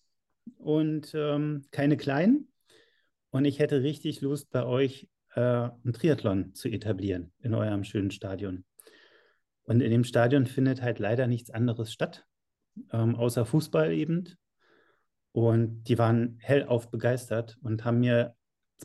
und 0.58 1.14
ähm, 1.14 1.66
keine 1.72 1.98
kleinen. 1.98 2.52
Und 3.32 3.46
ich 3.46 3.60
hätte 3.60 3.84
richtig 3.84 4.22
Lust, 4.22 4.50
bei 4.50 4.66
euch 4.66 5.10
äh, 5.36 5.42
einen 5.42 5.94
Triathlon 5.94 6.54
zu 6.54 6.70
etablieren 6.70 7.32
in 7.40 7.54
eurem 7.54 7.84
schönen 7.84 8.12
Stadion. 8.12 8.66
Und 9.64 9.82
in 9.82 9.92
dem 9.92 10.04
Stadion 10.04 10.46
findet 10.46 10.82
halt 10.82 11.00
leider 11.00 11.28
nichts 11.28 11.50
anderes 11.50 11.92
statt 11.92 12.26
ähm, 12.92 13.16
außer 13.16 13.46
Fußball 13.46 13.92
eben. 13.92 14.38
Und 15.32 15.84
die 15.84 15.98
waren 15.98 16.38
hellauf 16.40 16.90
begeistert 16.90 17.58
und 17.62 17.86
haben 17.86 18.00
mir 18.00 18.36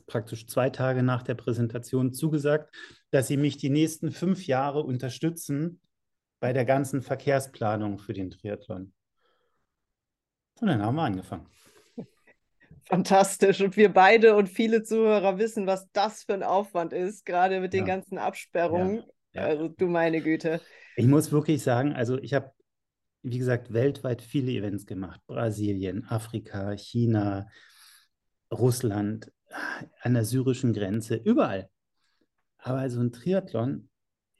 praktisch 0.06 0.46
zwei 0.46 0.70
Tage 0.70 1.02
nach 1.02 1.22
der 1.22 1.34
Präsentation 1.34 2.12
zugesagt, 2.12 2.74
dass 3.10 3.28
sie 3.28 3.36
mich 3.36 3.56
die 3.56 3.70
nächsten 3.70 4.10
fünf 4.10 4.46
Jahre 4.46 4.82
unterstützen 4.82 5.80
bei 6.40 6.52
der 6.52 6.64
ganzen 6.64 7.02
Verkehrsplanung 7.02 7.98
für 7.98 8.12
den 8.12 8.30
Triathlon. 8.30 8.92
Und 10.60 10.68
dann 10.68 10.82
haben 10.82 10.96
wir 10.96 11.02
angefangen. 11.02 11.46
Fantastisch. 12.84 13.60
Und 13.60 13.76
wir 13.76 13.92
beide 13.92 14.36
und 14.36 14.48
viele 14.48 14.82
Zuhörer 14.82 15.38
wissen, 15.38 15.66
was 15.66 15.90
das 15.92 16.24
für 16.24 16.34
ein 16.34 16.42
Aufwand 16.42 16.92
ist, 16.92 17.24
gerade 17.24 17.60
mit 17.60 17.72
den 17.72 17.84
ganzen 17.84 18.18
Absperrungen. 18.18 19.04
Ja, 19.32 19.42
ja. 19.42 19.48
Also 19.48 19.68
du 19.68 19.86
meine 19.86 20.20
Güte. 20.20 20.60
Ich 20.96 21.06
muss 21.06 21.32
wirklich 21.32 21.62
sagen, 21.62 21.94
also 21.94 22.18
ich 22.18 22.34
habe 22.34 22.52
wie 23.22 23.38
gesagt, 23.38 23.72
weltweit 23.72 24.20
viele 24.20 24.52
Events 24.52 24.86
gemacht. 24.86 25.20
Brasilien, 25.26 26.04
Afrika, 26.06 26.76
China, 26.76 27.46
Russland, 28.50 29.32
an 30.00 30.14
der 30.14 30.24
syrischen 30.24 30.72
Grenze, 30.72 31.14
überall. 31.14 31.68
Aber 32.58 32.88
so 32.90 33.00
ein 33.00 33.12
Triathlon 33.12 33.88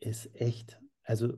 ist 0.01 0.35
echt, 0.35 0.81
also 1.05 1.35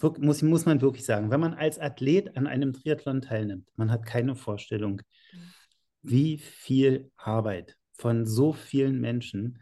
muss, 0.00 0.42
muss 0.42 0.66
man 0.66 0.80
wirklich 0.80 1.04
sagen, 1.04 1.30
wenn 1.30 1.40
man 1.40 1.54
als 1.54 1.78
Athlet 1.78 2.36
an 2.36 2.46
einem 2.46 2.72
Triathlon 2.72 3.20
teilnimmt, 3.20 3.68
man 3.76 3.90
hat 3.90 4.06
keine 4.06 4.34
Vorstellung, 4.34 5.02
wie 6.02 6.38
viel 6.38 7.10
Arbeit 7.16 7.76
von 7.92 8.26
so 8.26 8.52
vielen 8.52 9.00
Menschen 9.00 9.60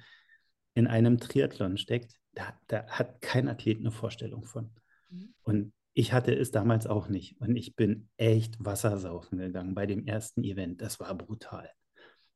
in 0.75 0.87
einem 0.87 1.18
Triathlon 1.18 1.76
steckt. 1.76 2.14
Da, 2.32 2.59
da 2.68 2.87
hat 2.87 3.20
kein 3.20 3.49
Athlet 3.49 3.80
eine 3.80 3.90
Vorstellung 3.90 4.44
von. 4.44 4.70
Mhm. 5.11 5.35
Und 5.42 5.73
ich 5.92 6.12
hatte 6.12 6.35
es 6.35 6.50
damals 6.50 6.87
auch 6.87 7.09
nicht 7.09 7.40
und 7.40 7.56
ich 7.56 7.75
bin 7.75 8.09
echt 8.16 8.56
Wassersaufen 8.64 9.38
gegangen 9.38 9.75
bei 9.75 9.87
dem 9.87 10.06
ersten 10.06 10.44
Event. 10.44 10.80
Das 10.80 11.00
war 11.00 11.14
brutal. 11.14 11.68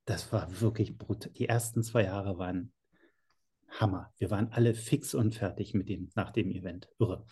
Das 0.04 0.32
war 0.32 0.60
wirklich 0.60 0.98
brutal. 0.98 1.32
Die 1.32 1.48
ersten 1.48 1.82
zwei 1.82 2.04
Jahre 2.04 2.36
waren 2.36 2.72
Hammer. 3.68 4.12
Wir 4.18 4.30
waren 4.30 4.48
alle 4.52 4.74
fix 4.74 5.14
und 5.14 5.34
fertig 5.34 5.72
mit 5.72 5.88
dem 5.88 6.10
nach 6.14 6.30
dem 6.30 6.50
Event. 6.50 6.88
Irre. 6.98 7.24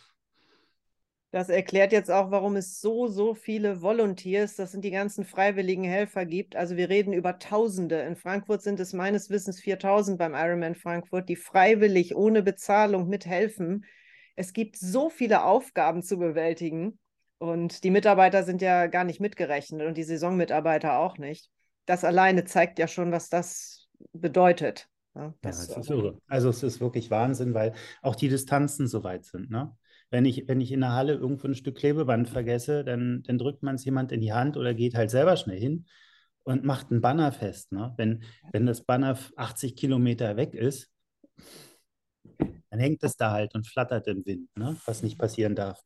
Das 1.32 1.48
erklärt 1.48 1.92
jetzt 1.92 2.10
auch, 2.10 2.30
warum 2.30 2.56
es 2.56 2.80
so, 2.80 3.08
so 3.08 3.34
viele 3.34 3.82
Volunteers, 3.82 4.54
das 4.54 4.70
sind 4.70 4.84
die 4.84 4.90
ganzen 4.90 5.24
freiwilligen 5.24 5.84
Helfer 5.84 6.26
gibt. 6.26 6.54
Also 6.54 6.76
wir 6.76 6.88
reden 6.88 7.12
über 7.12 7.38
Tausende. 7.38 8.00
In 8.02 8.16
Frankfurt 8.16 8.62
sind 8.62 8.78
es 8.78 8.92
meines 8.92 9.30
Wissens 9.30 9.58
4000 9.60 10.18
beim 10.18 10.34
Ironman 10.34 10.76
Frankfurt, 10.76 11.28
die 11.28 11.36
freiwillig 11.36 12.14
ohne 12.14 12.42
Bezahlung 12.42 13.08
mithelfen 13.08 13.84
es 14.36 14.52
gibt 14.52 14.76
so 14.76 15.10
viele 15.10 15.44
Aufgaben 15.44 16.02
zu 16.02 16.18
bewältigen 16.18 16.98
und 17.38 17.84
die 17.84 17.90
Mitarbeiter 17.90 18.44
sind 18.44 18.62
ja 18.62 18.86
gar 18.86 19.04
nicht 19.04 19.20
mitgerechnet 19.20 19.86
und 19.86 19.96
die 19.96 20.04
Saisonmitarbeiter 20.04 20.98
auch 20.98 21.18
nicht. 21.18 21.50
Das 21.86 22.04
alleine 22.04 22.44
zeigt 22.44 22.78
ja 22.78 22.86
schon, 22.86 23.12
was 23.12 23.28
das 23.28 23.88
bedeutet. 24.12 24.88
Ja, 25.14 25.28
ne? 25.28 25.34
das, 25.42 25.68
ja, 25.68 25.74
das 25.74 25.84
ist 25.84 25.90
irre. 25.90 26.18
Also 26.26 26.48
es 26.48 26.62
ist 26.62 26.80
wirklich 26.80 27.10
Wahnsinn, 27.10 27.52
weil 27.52 27.74
auch 28.00 28.14
die 28.14 28.28
Distanzen 28.28 28.86
so 28.86 29.04
weit 29.04 29.24
sind. 29.24 29.50
Ne? 29.50 29.76
Wenn 30.12 30.26
ich, 30.26 30.46
wenn 30.46 30.60
ich 30.60 30.70
in 30.72 30.80
der 30.80 30.92
Halle 30.92 31.14
irgendwo 31.14 31.48
ein 31.48 31.54
Stück 31.54 31.78
Klebeband 31.78 32.28
vergesse, 32.28 32.84
dann, 32.84 33.22
dann 33.22 33.38
drückt 33.38 33.62
man 33.62 33.76
es 33.76 33.84
jemand 33.86 34.12
in 34.12 34.20
die 34.20 34.34
Hand 34.34 34.58
oder 34.58 34.74
geht 34.74 34.94
halt 34.94 35.10
selber 35.10 35.38
schnell 35.38 35.58
hin 35.58 35.86
und 36.44 36.64
macht 36.64 36.90
ein 36.90 37.00
Banner 37.00 37.32
fest. 37.32 37.72
Ne? 37.72 37.94
Wenn, 37.96 38.22
wenn 38.52 38.66
das 38.66 38.84
Banner 38.84 39.18
80 39.36 39.74
Kilometer 39.74 40.36
weg 40.36 40.52
ist, 40.52 40.90
dann 42.70 42.78
hängt 42.78 43.02
es 43.02 43.16
da 43.16 43.30
halt 43.30 43.54
und 43.54 43.66
flattert 43.66 44.06
im 44.06 44.24
Wind, 44.26 44.54
ne? 44.54 44.76
was 44.84 45.02
nicht 45.02 45.18
passieren 45.18 45.54
darf. 45.54 45.82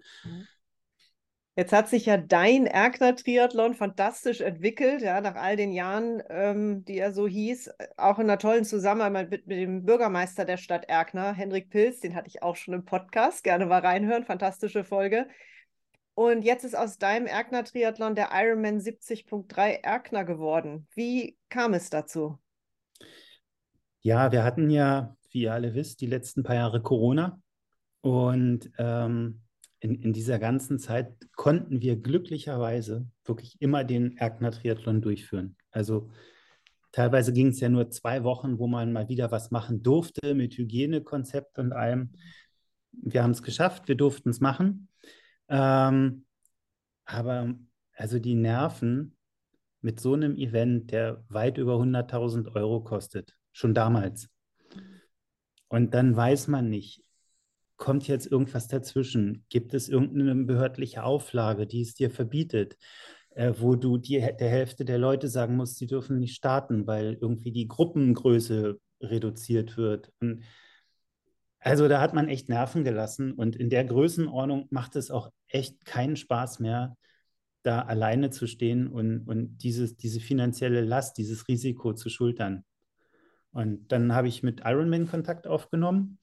Jetzt 1.56 1.72
hat 1.72 1.88
sich 1.88 2.04
ja 2.04 2.18
dein 2.18 2.66
Erkner-Triathlon 2.66 3.74
fantastisch 3.74 4.42
entwickelt, 4.42 5.00
ja, 5.00 5.22
nach 5.22 5.36
all 5.36 5.56
den 5.56 5.72
Jahren, 5.72 6.22
ähm, 6.28 6.84
die 6.84 6.98
er 6.98 7.12
so 7.12 7.26
hieß, 7.26 7.70
auch 7.96 8.18
in 8.18 8.26
einer 8.26 8.38
tollen 8.38 8.64
Zusammenarbeit 8.64 9.30
mit, 9.30 9.46
mit, 9.46 9.58
dem 9.58 9.84
Bürgermeister 9.84 10.44
der 10.44 10.58
Stadt 10.58 10.84
Erkner, 10.88 11.32
Henrik 11.32 11.70
Pilz, 11.70 12.00
den 12.00 12.14
hatte 12.14 12.28
ich 12.28 12.42
auch 12.42 12.56
schon 12.56 12.74
im 12.74 12.84
Podcast, 12.84 13.42
gerne 13.42 13.64
mal 13.64 13.80
reinhören, 13.80 14.24
fantastische 14.24 14.84
Folge. 14.84 15.28
Und 16.14 16.42
jetzt 16.42 16.64
ist 16.64 16.76
aus 16.76 16.98
deinem 16.98 17.26
Erkner-Triathlon 17.26 18.14
der 18.14 18.28
Ironman 18.32 18.78
70.3 18.78 19.82
Erkner 19.82 20.24
geworden. 20.24 20.86
Wie 20.94 21.38
kam 21.48 21.72
es 21.72 21.88
dazu? 21.88 22.38
Ja, 24.02 24.30
wir 24.30 24.44
hatten 24.44 24.70
ja 24.70 25.16
wie 25.36 25.42
ihr 25.42 25.52
alle 25.52 25.74
wisst, 25.74 26.00
die 26.00 26.06
letzten 26.06 26.42
paar 26.42 26.56
Jahre 26.56 26.80
Corona. 26.80 27.38
Und 28.00 28.70
ähm, 28.78 29.42
in, 29.80 30.00
in, 30.02 30.12
dieser 30.12 30.38
ganzen 30.38 30.78
Zeit 30.78 31.14
konnten 31.34 31.82
wir 31.82 31.96
glücklicherweise 31.96 33.06
wirklich 33.24 33.60
immer 33.60 33.84
den 33.84 34.16
Erkner 34.16 34.50
Triathlon 34.50 35.02
durchführen. 35.02 35.56
Also 35.70 36.10
teilweise 36.92 37.32
ging 37.32 37.48
es 37.48 37.60
ja 37.60 37.68
nur 37.68 37.90
zwei 37.90 38.24
Wochen, 38.24 38.58
wo 38.58 38.66
man 38.66 38.92
mal 38.92 39.08
wieder 39.08 39.30
was 39.30 39.50
machen 39.50 39.82
durfte 39.82 40.34
mit 40.34 40.56
Hygienekonzept 40.56 41.58
und 41.58 41.72
allem. 41.72 42.12
Wir 42.92 43.22
haben 43.22 43.32
es 43.32 43.42
geschafft, 43.42 43.88
wir 43.88 43.96
durften 43.96 44.30
es 44.30 44.40
machen. 44.40 44.88
Ähm, 45.48 46.24
aber 47.04 47.54
also 47.94 48.18
die 48.18 48.34
Nerven 48.34 49.16
mit 49.82 50.00
so 50.00 50.14
einem 50.14 50.36
Event, 50.36 50.90
der 50.90 51.24
weit 51.28 51.58
über 51.58 51.74
100.000 51.74 52.54
Euro 52.54 52.82
kostet, 52.82 53.36
schon 53.52 53.74
damals, 53.74 54.28
und 55.68 55.94
dann 55.94 56.14
weiß 56.14 56.48
man 56.48 56.68
nicht, 56.68 57.02
kommt 57.76 58.08
jetzt 58.08 58.26
irgendwas 58.30 58.68
dazwischen? 58.68 59.44
Gibt 59.48 59.74
es 59.74 59.88
irgendeine 59.88 60.34
behördliche 60.44 61.04
Auflage, 61.04 61.66
die 61.66 61.82
es 61.82 61.94
dir 61.94 62.10
verbietet, 62.10 62.76
äh, 63.30 63.52
wo 63.58 63.74
du 63.74 63.98
die, 63.98 64.18
der 64.18 64.48
Hälfte 64.48 64.84
der 64.84 64.98
Leute 64.98 65.28
sagen 65.28 65.56
musst, 65.56 65.76
sie 65.76 65.86
dürfen 65.86 66.18
nicht 66.18 66.34
starten, 66.34 66.86
weil 66.86 67.18
irgendwie 67.20 67.52
die 67.52 67.68
Gruppengröße 67.68 68.80
reduziert 69.00 69.76
wird? 69.76 70.12
Und 70.20 70.42
also 71.58 71.88
da 71.88 72.00
hat 72.00 72.14
man 72.14 72.28
echt 72.28 72.48
Nerven 72.48 72.84
gelassen 72.84 73.32
und 73.32 73.56
in 73.56 73.70
der 73.70 73.84
Größenordnung 73.84 74.68
macht 74.70 74.94
es 74.96 75.10
auch 75.10 75.30
echt 75.48 75.84
keinen 75.84 76.16
Spaß 76.16 76.60
mehr, 76.60 76.96
da 77.64 77.80
alleine 77.82 78.30
zu 78.30 78.46
stehen 78.46 78.86
und, 78.86 79.26
und 79.26 79.58
dieses, 79.58 79.96
diese 79.96 80.20
finanzielle 80.20 80.82
Last, 80.82 81.18
dieses 81.18 81.48
Risiko 81.48 81.92
zu 81.92 82.08
schultern. 82.08 82.64
Und 83.50 83.90
dann 83.90 84.14
habe 84.14 84.28
ich 84.28 84.44
mit 84.44 84.60
Ironman 84.64 85.08
Kontakt 85.08 85.46
aufgenommen. 85.46 86.18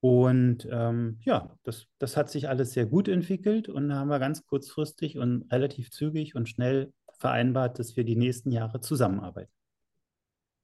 Und 0.00 0.68
ähm, 0.70 1.18
ja, 1.22 1.56
das, 1.64 1.86
das 1.98 2.16
hat 2.16 2.30
sich 2.30 2.48
alles 2.48 2.72
sehr 2.72 2.86
gut 2.86 3.08
entwickelt 3.08 3.68
und 3.68 3.88
da 3.88 3.96
haben 3.96 4.08
wir 4.08 4.20
ganz 4.20 4.44
kurzfristig 4.44 5.18
und 5.18 5.50
relativ 5.52 5.90
zügig 5.90 6.36
und 6.36 6.48
schnell 6.48 6.92
vereinbart, 7.18 7.78
dass 7.78 7.96
wir 7.96 8.04
die 8.04 8.16
nächsten 8.16 8.52
Jahre 8.52 8.80
zusammenarbeiten. 8.80 9.50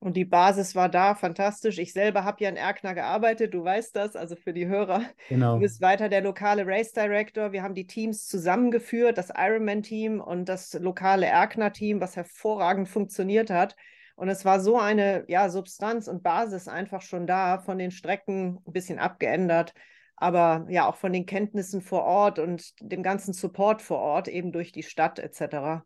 Und 0.05 0.19
die 0.19 0.27
Basis 0.27 0.75
war 0.75 0.91
da, 0.91 1.15
fantastisch. 1.15 1.79
Ich 1.79 1.95
selber 1.95 2.25
habe 2.25 2.45
ja 2.45 2.51
in 2.51 2.57
Erkner 2.57 2.95
gearbeitet, 2.95 3.55
du 3.55 3.65
weißt 3.65 3.97
das, 3.97 4.17
also 4.17 4.37
für 4.37 4.53
die 4.53 4.67
Hörer. 4.67 5.03
Genau. 5.31 5.55
Du 5.55 5.61
bist 5.61 5.81
weiter 5.81 6.11
der 6.11 6.21
lokale 6.21 6.67
Race 6.67 6.93
Director. 6.93 7.53
Wir 7.53 7.63
haben 7.63 7.75
die 7.75 7.87
Teams 7.87 8.27
zusammengeführt, 8.29 9.17
das 9.17 9.31
Ironman-Team 9.35 10.21
und 10.21 10.51
das 10.51 10.75
lokale 10.75 11.25
Erkner-Team, 11.25 12.03
was 12.03 12.17
hervorragend 12.17 12.89
funktioniert 12.89 13.49
hat. 13.49 13.77
Und 14.17 14.29
es 14.29 14.45
war 14.45 14.61
so 14.61 14.79
eine 14.79 15.25
ja, 15.29 15.49
Substanz 15.49 16.09
und 16.09 16.23
Basis 16.23 16.69
einfach 16.69 17.03
schon 17.03 17.27
da, 17.27 17.59
von 17.59 17.79
den 17.79 17.91
Strecken 17.91 18.59
ein 18.67 18.73
bisschen 18.73 18.99
abgeändert, 18.99 19.75
aber 20.17 20.67
ja 20.69 20.89
auch 20.89 20.97
von 20.97 21.13
den 21.13 21.27
Kenntnissen 21.27 21.81
vor 21.81 22.05
Ort 22.05 22.39
und 22.39 22.73
dem 22.81 23.03
ganzen 23.03 23.33
Support 23.33 23.83
vor 23.83 23.99
Ort, 23.99 24.29
eben 24.29 24.53
durch 24.53 24.73
die 24.73 24.85
Stadt 24.85 25.19
etc., 25.19 25.85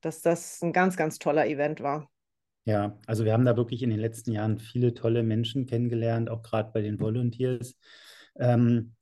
dass 0.00 0.22
das 0.22 0.62
ein 0.62 0.72
ganz, 0.72 0.96
ganz 0.96 1.18
toller 1.18 1.46
Event 1.46 1.82
war. 1.82 2.08
Ja, 2.64 2.98
also 3.06 3.24
wir 3.24 3.32
haben 3.32 3.44
da 3.44 3.56
wirklich 3.56 3.82
in 3.82 3.90
den 3.90 3.98
letzten 3.98 4.32
Jahren 4.32 4.58
viele 4.58 4.94
tolle 4.94 5.22
Menschen 5.22 5.66
kennengelernt, 5.66 6.30
auch 6.30 6.42
gerade 6.42 6.70
bei 6.72 6.82
den 6.82 7.00
Volunteers. 7.00 7.76
Ähm, 8.38 8.94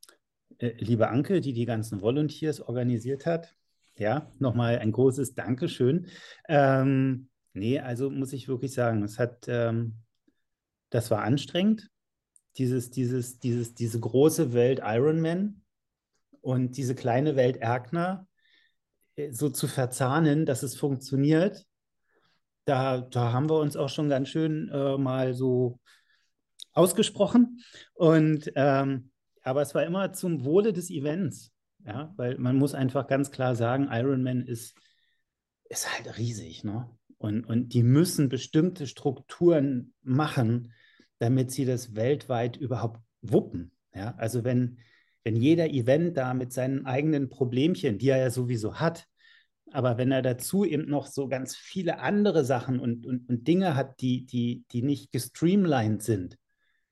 äh, 0.58 0.72
liebe 0.78 1.08
Anke, 1.08 1.40
die 1.40 1.52
die 1.52 1.66
ganzen 1.66 2.00
Volunteers 2.00 2.60
organisiert 2.60 3.26
hat, 3.26 3.54
ja, 3.96 4.30
nochmal 4.38 4.78
ein 4.78 4.92
großes 4.92 5.34
Dankeschön. 5.34 6.06
Ähm, 6.48 7.28
nee, 7.56 7.80
also 7.80 8.10
muss 8.10 8.32
ich 8.32 8.48
wirklich 8.48 8.72
sagen, 8.72 9.02
es 9.02 9.18
hat, 9.18 9.46
ähm, 9.48 9.96
das 10.90 11.10
war 11.10 11.22
anstrengend, 11.22 11.90
dieses, 12.58 12.90
dieses, 12.90 13.38
dieses, 13.38 13.74
diese 13.74 14.00
große 14.00 14.52
Welt 14.52 14.80
Ironman 14.82 15.62
und 16.40 16.76
diese 16.76 16.94
kleine 16.94 17.36
Welt 17.36 17.56
Erkner 17.56 18.26
äh, 19.16 19.32
so 19.32 19.50
zu 19.50 19.66
verzahnen, 19.68 20.46
dass 20.46 20.62
es 20.62 20.76
funktioniert. 20.76 21.66
Da, 22.64 23.00
da 23.00 23.32
haben 23.32 23.48
wir 23.48 23.58
uns 23.60 23.76
auch 23.76 23.88
schon 23.88 24.08
ganz 24.08 24.28
schön 24.28 24.68
äh, 24.72 24.96
mal 24.98 25.34
so 25.34 25.78
ausgesprochen. 26.72 27.60
Und 27.94 28.50
ähm, 28.54 29.10
aber 29.42 29.62
es 29.62 29.74
war 29.74 29.84
immer 29.84 30.12
zum 30.12 30.44
Wohle 30.44 30.72
des 30.72 30.90
Events. 30.90 31.52
Ja, 31.84 32.12
weil 32.16 32.36
man 32.38 32.56
muss 32.56 32.74
einfach 32.74 33.06
ganz 33.06 33.30
klar 33.30 33.54
sagen, 33.54 33.88
Ironman 33.92 34.40
ist, 34.40 34.76
ist 35.68 35.88
halt 35.92 36.18
riesig, 36.18 36.64
ne? 36.64 36.90
Und, 37.18 37.44
und 37.44 37.72
die 37.72 37.82
müssen 37.82 38.28
bestimmte 38.28 38.86
Strukturen 38.86 39.94
machen, 40.02 40.72
damit 41.18 41.50
sie 41.50 41.64
das 41.64 41.94
weltweit 41.94 42.56
überhaupt 42.56 43.00
wuppen. 43.22 43.72
Ja, 43.94 44.14
also 44.16 44.44
wenn, 44.44 44.78
wenn 45.24 45.36
jeder 45.36 45.70
Event 45.70 46.16
da 46.16 46.34
mit 46.34 46.52
seinen 46.52 46.84
eigenen 46.84 47.28
Problemchen, 47.28 47.98
die 47.98 48.10
er 48.10 48.18
ja 48.18 48.30
sowieso 48.30 48.76
hat, 48.76 49.06
aber 49.72 49.98
wenn 49.98 50.12
er 50.12 50.22
dazu 50.22 50.64
eben 50.64 50.88
noch 50.88 51.06
so 51.06 51.28
ganz 51.28 51.56
viele 51.56 51.98
andere 51.98 52.44
Sachen 52.44 52.78
und, 52.78 53.06
und, 53.06 53.28
und 53.28 53.48
Dinge 53.48 53.74
hat, 53.74 54.00
die, 54.00 54.26
die, 54.26 54.64
die 54.70 54.82
nicht 54.82 55.12
gestreamlined 55.12 56.02
sind, 56.02 56.38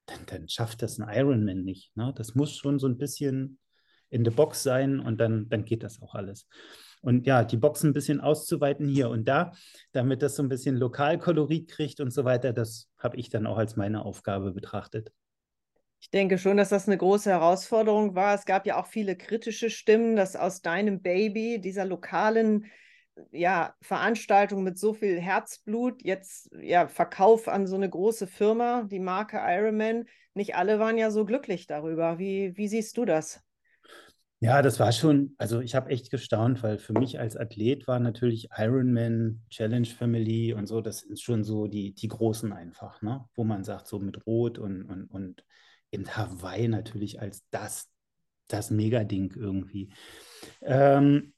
dann, 0.06 0.26
dann 0.26 0.48
schafft 0.48 0.82
das 0.82 0.98
ein 0.98 1.08
Ironman 1.08 1.64
nicht. 1.64 1.96
Ne? 1.96 2.12
Das 2.16 2.34
muss 2.34 2.56
schon 2.56 2.78
so 2.78 2.86
ein 2.88 2.98
bisschen 2.98 3.58
in 4.10 4.24
der 4.24 4.32
Box 4.32 4.62
sein 4.62 5.00
und 5.00 5.18
dann, 5.18 5.48
dann 5.48 5.64
geht 5.64 5.82
das 5.82 6.00
auch 6.02 6.14
alles. 6.14 6.46
Und 7.04 7.26
ja, 7.26 7.44
die 7.44 7.58
Box 7.58 7.82
ein 7.82 7.92
bisschen 7.92 8.22
auszuweiten 8.22 8.88
hier 8.88 9.10
und 9.10 9.28
da, 9.28 9.52
damit 9.92 10.22
das 10.22 10.36
so 10.36 10.42
ein 10.42 10.48
bisschen 10.48 10.76
Lokalkolorit 10.76 11.68
kriegt 11.70 12.00
und 12.00 12.10
so 12.10 12.24
weiter, 12.24 12.54
das 12.54 12.88
habe 12.98 13.18
ich 13.18 13.28
dann 13.28 13.46
auch 13.46 13.58
als 13.58 13.76
meine 13.76 14.06
Aufgabe 14.06 14.52
betrachtet. 14.52 15.12
Ich 16.00 16.08
denke 16.08 16.38
schon, 16.38 16.56
dass 16.56 16.70
das 16.70 16.86
eine 16.86 16.96
große 16.96 17.28
Herausforderung 17.28 18.14
war. 18.14 18.34
Es 18.34 18.46
gab 18.46 18.66
ja 18.66 18.80
auch 18.80 18.86
viele 18.86 19.16
kritische 19.16 19.68
Stimmen, 19.68 20.16
dass 20.16 20.34
aus 20.34 20.62
deinem 20.62 21.02
Baby, 21.02 21.60
dieser 21.60 21.84
lokalen 21.84 22.66
ja, 23.30 23.74
Veranstaltung 23.82 24.64
mit 24.64 24.78
so 24.78 24.94
viel 24.94 25.20
Herzblut, 25.20 26.02
jetzt 26.02 26.50
ja, 26.58 26.88
Verkauf 26.88 27.48
an 27.48 27.66
so 27.66 27.76
eine 27.76 27.90
große 27.90 28.26
Firma, 28.26 28.84
die 28.84 28.98
Marke 28.98 29.40
Ironman, 29.42 30.06
nicht 30.32 30.56
alle 30.56 30.78
waren 30.78 30.96
ja 30.96 31.10
so 31.10 31.26
glücklich 31.26 31.66
darüber. 31.66 32.18
Wie, 32.18 32.56
wie 32.56 32.68
siehst 32.68 32.96
du 32.96 33.04
das? 33.04 33.42
Ja, 34.44 34.60
das 34.60 34.78
war 34.78 34.92
schon, 34.92 35.34
also 35.38 35.60
ich 35.60 35.74
habe 35.74 35.88
echt 35.88 36.10
gestaunt, 36.10 36.62
weil 36.62 36.76
für 36.76 36.92
mich 36.92 37.18
als 37.18 37.34
Athlet 37.34 37.88
war 37.88 37.98
natürlich 37.98 38.50
Ironman, 38.54 39.40
Challenge 39.48 39.86
Family 39.86 40.52
und 40.52 40.66
so, 40.66 40.82
das 40.82 40.98
sind 40.98 41.18
schon 41.18 41.44
so 41.44 41.66
die, 41.66 41.94
die 41.94 42.08
großen 42.08 42.52
einfach, 42.52 43.00
ne? 43.00 43.24
wo 43.34 43.44
man 43.44 43.64
sagt, 43.64 43.86
so 43.86 43.98
mit 43.98 44.26
Rot 44.26 44.58
und, 44.58 44.82
und, 44.82 45.06
und 45.06 45.46
in 45.90 46.14
Hawaii 46.14 46.68
natürlich 46.68 47.22
als 47.22 47.42
das, 47.48 47.88
das 48.46 48.70
Mega-Ding 48.70 49.32
irgendwie. 49.34 49.94
Ähm, 50.60 51.32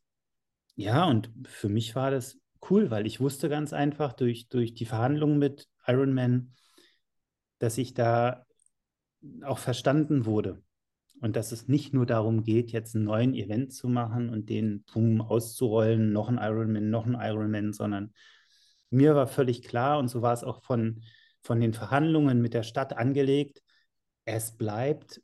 ja, 0.75 1.05
und 1.05 1.31
für 1.47 1.69
mich 1.69 1.95
war 1.95 2.11
das 2.11 2.41
cool, 2.69 2.91
weil 2.91 3.07
ich 3.07 3.21
wusste 3.21 3.49
ganz 3.49 3.73
einfach 3.73 4.15
durch, 4.15 4.49
durch 4.49 4.75
die 4.75 4.85
Verhandlungen 4.85 5.39
mit 5.39 5.69
Ironman, 5.87 6.57
dass 7.61 7.79
ich 7.79 7.95
da 7.95 8.45
auch 9.45 9.59
verstanden 9.59 10.27
wurde. 10.27 10.61
Und 11.21 11.37
dass 11.37 11.53
es 11.53 11.69
nicht 11.69 11.95
nur 11.95 12.07
darum 12.07 12.43
geht, 12.43 12.73
jetzt 12.73 12.95
einen 12.95 13.05
neuen 13.05 13.35
Event 13.35 13.73
zu 13.73 13.89
machen 13.89 14.29
und 14.29 14.51
den 14.51 14.85
boom, 14.93 15.21
auszurollen, 15.21 16.13
noch 16.13 16.29
ein 16.29 16.39
Ironman, 16.39 16.91
noch 16.91 17.07
ein 17.07 17.17
Ironman, 17.19 17.73
sondern 17.73 18.13
mir 18.91 19.15
war 19.15 19.27
völlig 19.27 19.63
klar, 19.63 19.99
und 19.99 20.09
so 20.09 20.23
war 20.23 20.35
es 20.35 20.45
auch 20.45 20.63
von, 20.63 21.03
von 21.43 21.61
den 21.61 21.73
Verhandlungen 21.73 22.43
mit 22.43 22.55
der 22.55 22.63
Stadt 22.63 22.97
angelegt, 22.97 23.63
es 24.25 24.57
bleibt 24.57 25.23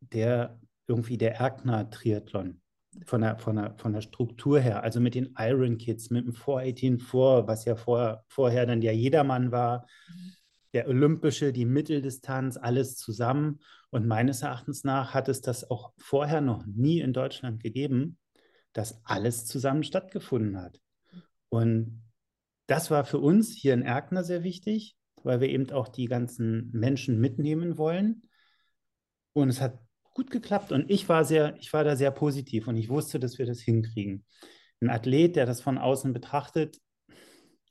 der 0.00 0.58
irgendwie 0.86 1.18
der 1.18 1.36
Erkner-Triathlon 1.36 2.60
von 3.04 3.20
der, 3.20 3.38
von, 3.38 3.56
der, 3.56 3.74
von 3.78 3.92
der 3.92 4.00
Struktur 4.00 4.58
her, 4.58 4.82
also 4.82 5.00
mit 5.00 5.14
den 5.14 5.34
Iron 5.38 5.78
Kids, 5.78 6.10
mit 6.10 6.26
dem 6.26 6.32
418 6.32 6.98
4, 6.98 7.44
was 7.46 7.64
ja 7.64 7.76
vor, 7.76 8.24
vorher 8.26 8.66
dann 8.66 8.82
ja 8.82 8.92
jedermann 8.92 9.52
war, 9.52 9.86
mhm 10.08 10.32
der 10.72 10.88
Olympische, 10.88 11.52
die 11.52 11.64
Mitteldistanz, 11.64 12.56
alles 12.56 12.96
zusammen. 12.96 13.60
Und 13.90 14.06
meines 14.06 14.42
Erachtens 14.42 14.84
nach 14.84 15.14
hat 15.14 15.28
es 15.28 15.40
das 15.40 15.70
auch 15.70 15.92
vorher 15.96 16.40
noch 16.40 16.66
nie 16.66 17.00
in 17.00 17.12
Deutschland 17.12 17.62
gegeben, 17.62 18.18
dass 18.72 19.00
alles 19.04 19.46
zusammen 19.46 19.82
stattgefunden 19.82 20.60
hat. 20.60 20.80
Und 21.48 22.02
das 22.66 22.90
war 22.90 23.04
für 23.04 23.18
uns 23.18 23.54
hier 23.54 23.72
in 23.72 23.82
Erkner 23.82 24.24
sehr 24.24 24.42
wichtig, 24.42 24.96
weil 25.22 25.40
wir 25.40 25.48
eben 25.48 25.70
auch 25.70 25.88
die 25.88 26.04
ganzen 26.04 26.70
Menschen 26.72 27.18
mitnehmen 27.18 27.78
wollen. 27.78 28.28
Und 29.32 29.48
es 29.48 29.60
hat 29.60 29.78
gut 30.14 30.30
geklappt 30.30 30.72
und 30.72 30.90
ich 30.90 31.08
war 31.08 31.24
sehr, 31.24 31.56
ich 31.58 31.72
war 31.72 31.84
da 31.84 31.96
sehr 31.96 32.10
positiv 32.10 32.68
und 32.68 32.76
ich 32.76 32.88
wusste, 32.88 33.18
dass 33.18 33.38
wir 33.38 33.46
das 33.46 33.60
hinkriegen. 33.60 34.24
Ein 34.80 34.90
Athlet, 34.90 35.36
der 35.36 35.46
das 35.46 35.60
von 35.60 35.78
außen 35.78 36.12
betrachtet, 36.12 36.78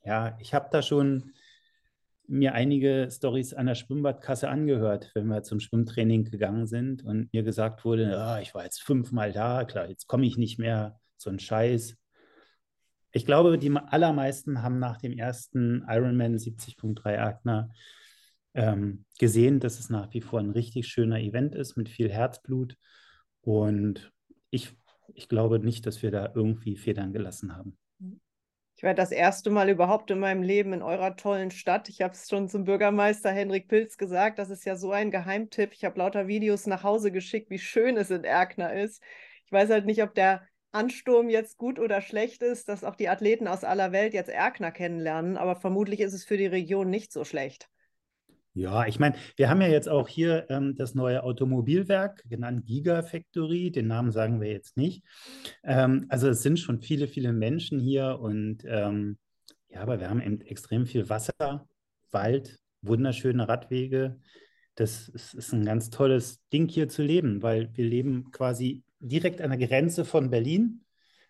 ja, 0.04 0.38
ich 0.40 0.54
habe 0.54 0.70
da 0.72 0.82
schon 0.82 1.34
mir 2.28 2.54
einige 2.54 3.08
Stories 3.10 3.54
an 3.54 3.68
der 3.68 3.76
Schwimmbadkasse 3.76 4.50
angehört, 4.50 5.12
wenn 5.16 5.28
wir 5.28 5.44
zum 5.44 5.60
Schwimmtraining 5.60 6.26
gegangen 6.26 6.68
sind 6.68 7.04
und 7.04 7.32
mir 7.34 7.44
gesagt 7.44 7.86
wurde, 7.86 8.16
oh, 8.18 8.42
ich 8.42 8.54
war 8.54 8.64
jetzt 8.64 8.84
fünfmal 8.84 9.32
da, 9.32 9.64
klar, 9.64 9.90
jetzt 9.90 10.08
komme 10.08 10.26
ich 10.26 10.38
nicht 10.38 10.60
mehr, 10.60 11.00
so 11.16 11.30
ein 11.30 11.40
Scheiß. 11.40 11.98
Ich 13.12 13.26
glaube, 13.26 13.58
die 13.58 13.72
allermeisten 13.72 14.62
haben 14.62 14.80
nach 14.80 14.98
dem 14.98 15.14
ersten 15.14 15.86
Ironman 15.88 16.36
70.3 16.36 17.18
Agner 17.18 17.70
ähm, 18.54 19.06
gesehen, 19.18 19.60
dass 19.60 19.80
es 19.80 19.90
nach 19.90 20.14
wie 20.14 20.22
vor 20.22 20.40
ein 20.40 20.52
richtig 20.52 20.88
schöner 20.88 21.20
Event 21.20 21.56
ist 21.56 21.78
mit 21.78 21.90
viel 21.90 22.12
Herzblut. 22.12 22.76
Und 23.42 24.12
ich, 24.50 24.76
ich 25.14 25.30
glaube 25.30 25.60
nicht, 25.60 25.86
dass 25.86 26.02
wir 26.04 26.12
da 26.12 26.32
irgendwie 26.36 26.76
Federn 26.76 27.14
gelassen 27.14 27.56
haben. 27.56 27.78
Ich 28.78 28.84
war 28.84 28.94
das 28.94 29.12
erste 29.12 29.50
Mal 29.50 29.70
überhaupt 29.70 30.12
in 30.12 30.20
meinem 30.20 30.44
Leben 30.44 30.72
in 30.72 30.84
eurer 30.84 31.16
tollen 31.16 31.50
Stadt. 31.50 31.90
Ich 31.90 32.04
habe 32.04 32.14
es 32.14 32.30
schon 32.30 32.48
zum 32.48 32.64
Bürgermeister 32.64 33.32
Henrik 33.32 33.68
Pilz 33.70 33.98
gesagt. 33.98 34.38
Das 34.38 34.52
ist 34.52 34.66
ja 34.66 34.76
so 34.76 34.92
ein 34.92 35.10
Geheimtipp. 35.10 35.74
Ich 35.74 35.84
habe 35.84 35.98
lauter 35.98 36.28
Videos 36.28 36.68
nach 36.68 36.84
Hause 36.84 37.12
geschickt, 37.12 37.50
wie 37.50 37.58
schön 37.58 37.98
es 37.98 38.12
in 38.12 38.24
Erkner 38.24 38.74
ist. 38.74 39.02
Ich 39.46 39.52
weiß 39.52 39.72
halt 39.72 39.88
nicht, 39.88 40.04
ob 40.04 40.14
der 40.14 40.48
Ansturm 40.72 41.28
jetzt 41.28 41.58
gut 41.58 41.80
oder 41.80 42.02
schlecht 42.02 42.44
ist, 42.44 42.70
dass 42.70 42.84
auch 42.84 42.96
die 42.96 43.10
Athleten 43.10 43.48
aus 43.48 43.64
aller 43.64 43.92
Welt 43.94 44.14
jetzt 44.14 44.30
Erkner 44.30 44.72
kennenlernen. 44.72 45.38
Aber 45.38 45.56
vermutlich 45.56 46.00
ist 46.00 46.14
es 46.14 46.24
für 46.24 46.38
die 46.38 46.46
Region 46.46 46.92
nicht 46.92 47.12
so 47.12 47.26
schlecht. 47.26 47.72
Ja, 48.58 48.88
ich 48.88 48.98
meine, 48.98 49.16
wir 49.36 49.52
haben 49.52 49.62
ja 49.62 49.68
jetzt 49.68 49.88
auch 49.88 50.08
hier 50.08 50.48
ähm, 50.50 50.76
das 50.76 50.96
neue 50.96 51.22
Automobilwerk, 51.22 52.24
genannt 52.28 52.66
Gigafactory, 52.66 53.70
den 53.70 53.86
Namen 53.86 54.12
sagen 54.12 54.42
wir 54.42 54.50
jetzt 54.50 54.78
nicht. 54.78 55.04
Ähm, 55.64 56.08
also 56.10 56.28
es 56.28 56.42
sind 56.42 56.60
schon 56.60 56.82
viele, 56.82 57.08
viele 57.08 57.34
Menschen 57.34 57.80
hier 57.80 58.18
und 58.20 58.64
ähm, 58.66 59.20
ja, 59.70 59.82
aber 59.82 60.00
wir 60.00 60.10
haben 60.10 60.24
eben 60.24 60.42
extrem 60.42 60.88
viel 60.88 61.08
Wasser, 61.08 61.68
Wald, 62.10 62.58
wunderschöne 62.82 63.48
Radwege. 63.48 64.20
Das 64.74 65.08
ist, 65.08 65.36
ist 65.36 65.54
ein 65.54 65.64
ganz 65.64 65.92
tolles 65.92 66.42
Ding 66.52 66.68
hier 66.68 66.90
zu 66.90 67.04
leben, 67.04 67.44
weil 67.44 67.70
wir 67.76 67.86
leben 67.86 68.32
quasi 68.32 68.84
direkt 69.00 69.40
an 69.40 69.52
der 69.52 69.68
Grenze 69.68 70.04
von 70.04 70.32
Berlin, 70.32 70.84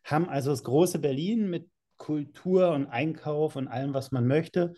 haben 0.06 0.30
also 0.30 0.52
das 0.52 0.64
große 0.64 1.00
Berlin 1.00 1.50
mit 1.50 1.70
Kultur 1.98 2.72
und 2.72 2.86
Einkauf 2.86 3.58
und 3.58 3.68
allem, 3.68 3.94
was 3.94 4.14
man 4.14 4.28
möchte 4.28 4.76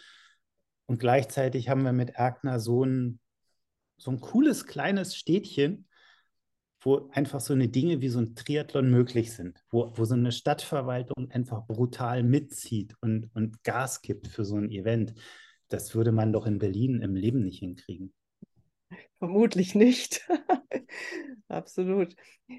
und 0.90 1.00
gleichzeitig 1.00 1.70
haben 1.70 1.84
wir 1.84 1.94
mit 1.94 2.16
Erkner 2.16 2.60
so 2.60 2.84
ein, 2.84 3.20
so 3.98 4.10
ein 4.10 4.20
cooles 4.20 4.66
kleines 4.66 5.16
Städtchen, 5.16 5.88
wo 6.82 7.12
einfach 7.12 7.42
so 7.42 7.54
eine 7.54 7.68
Dinge 7.68 8.02
wie 8.02 8.10
so 8.10 8.18
ein 8.18 8.34
Triathlon 8.34 8.90
möglich 8.90 9.32
sind, 9.32 9.64
wo, 9.70 9.96
wo 9.96 10.06
so 10.06 10.16
eine 10.16 10.32
Stadtverwaltung 10.32 11.30
einfach 11.30 11.68
brutal 11.68 12.24
mitzieht 12.24 12.96
und, 13.02 13.30
und 13.36 13.64
Gas 13.64 14.02
gibt 14.02 14.30
für 14.30 14.44
so 14.44 14.56
ein 14.56 14.72
Event. 14.72 15.14
Das 15.68 15.94
würde 15.94 16.12
man 16.12 16.34
doch 16.34 16.48
in 16.48 16.58
Berlin 16.58 17.04
im 17.04 17.14
Leben 17.16 17.44
nicht 17.44 17.60
hinkriegen. 17.60 18.12
Vermutlich 19.20 19.76
nicht. 19.76 20.28
Absolut. 21.50 22.16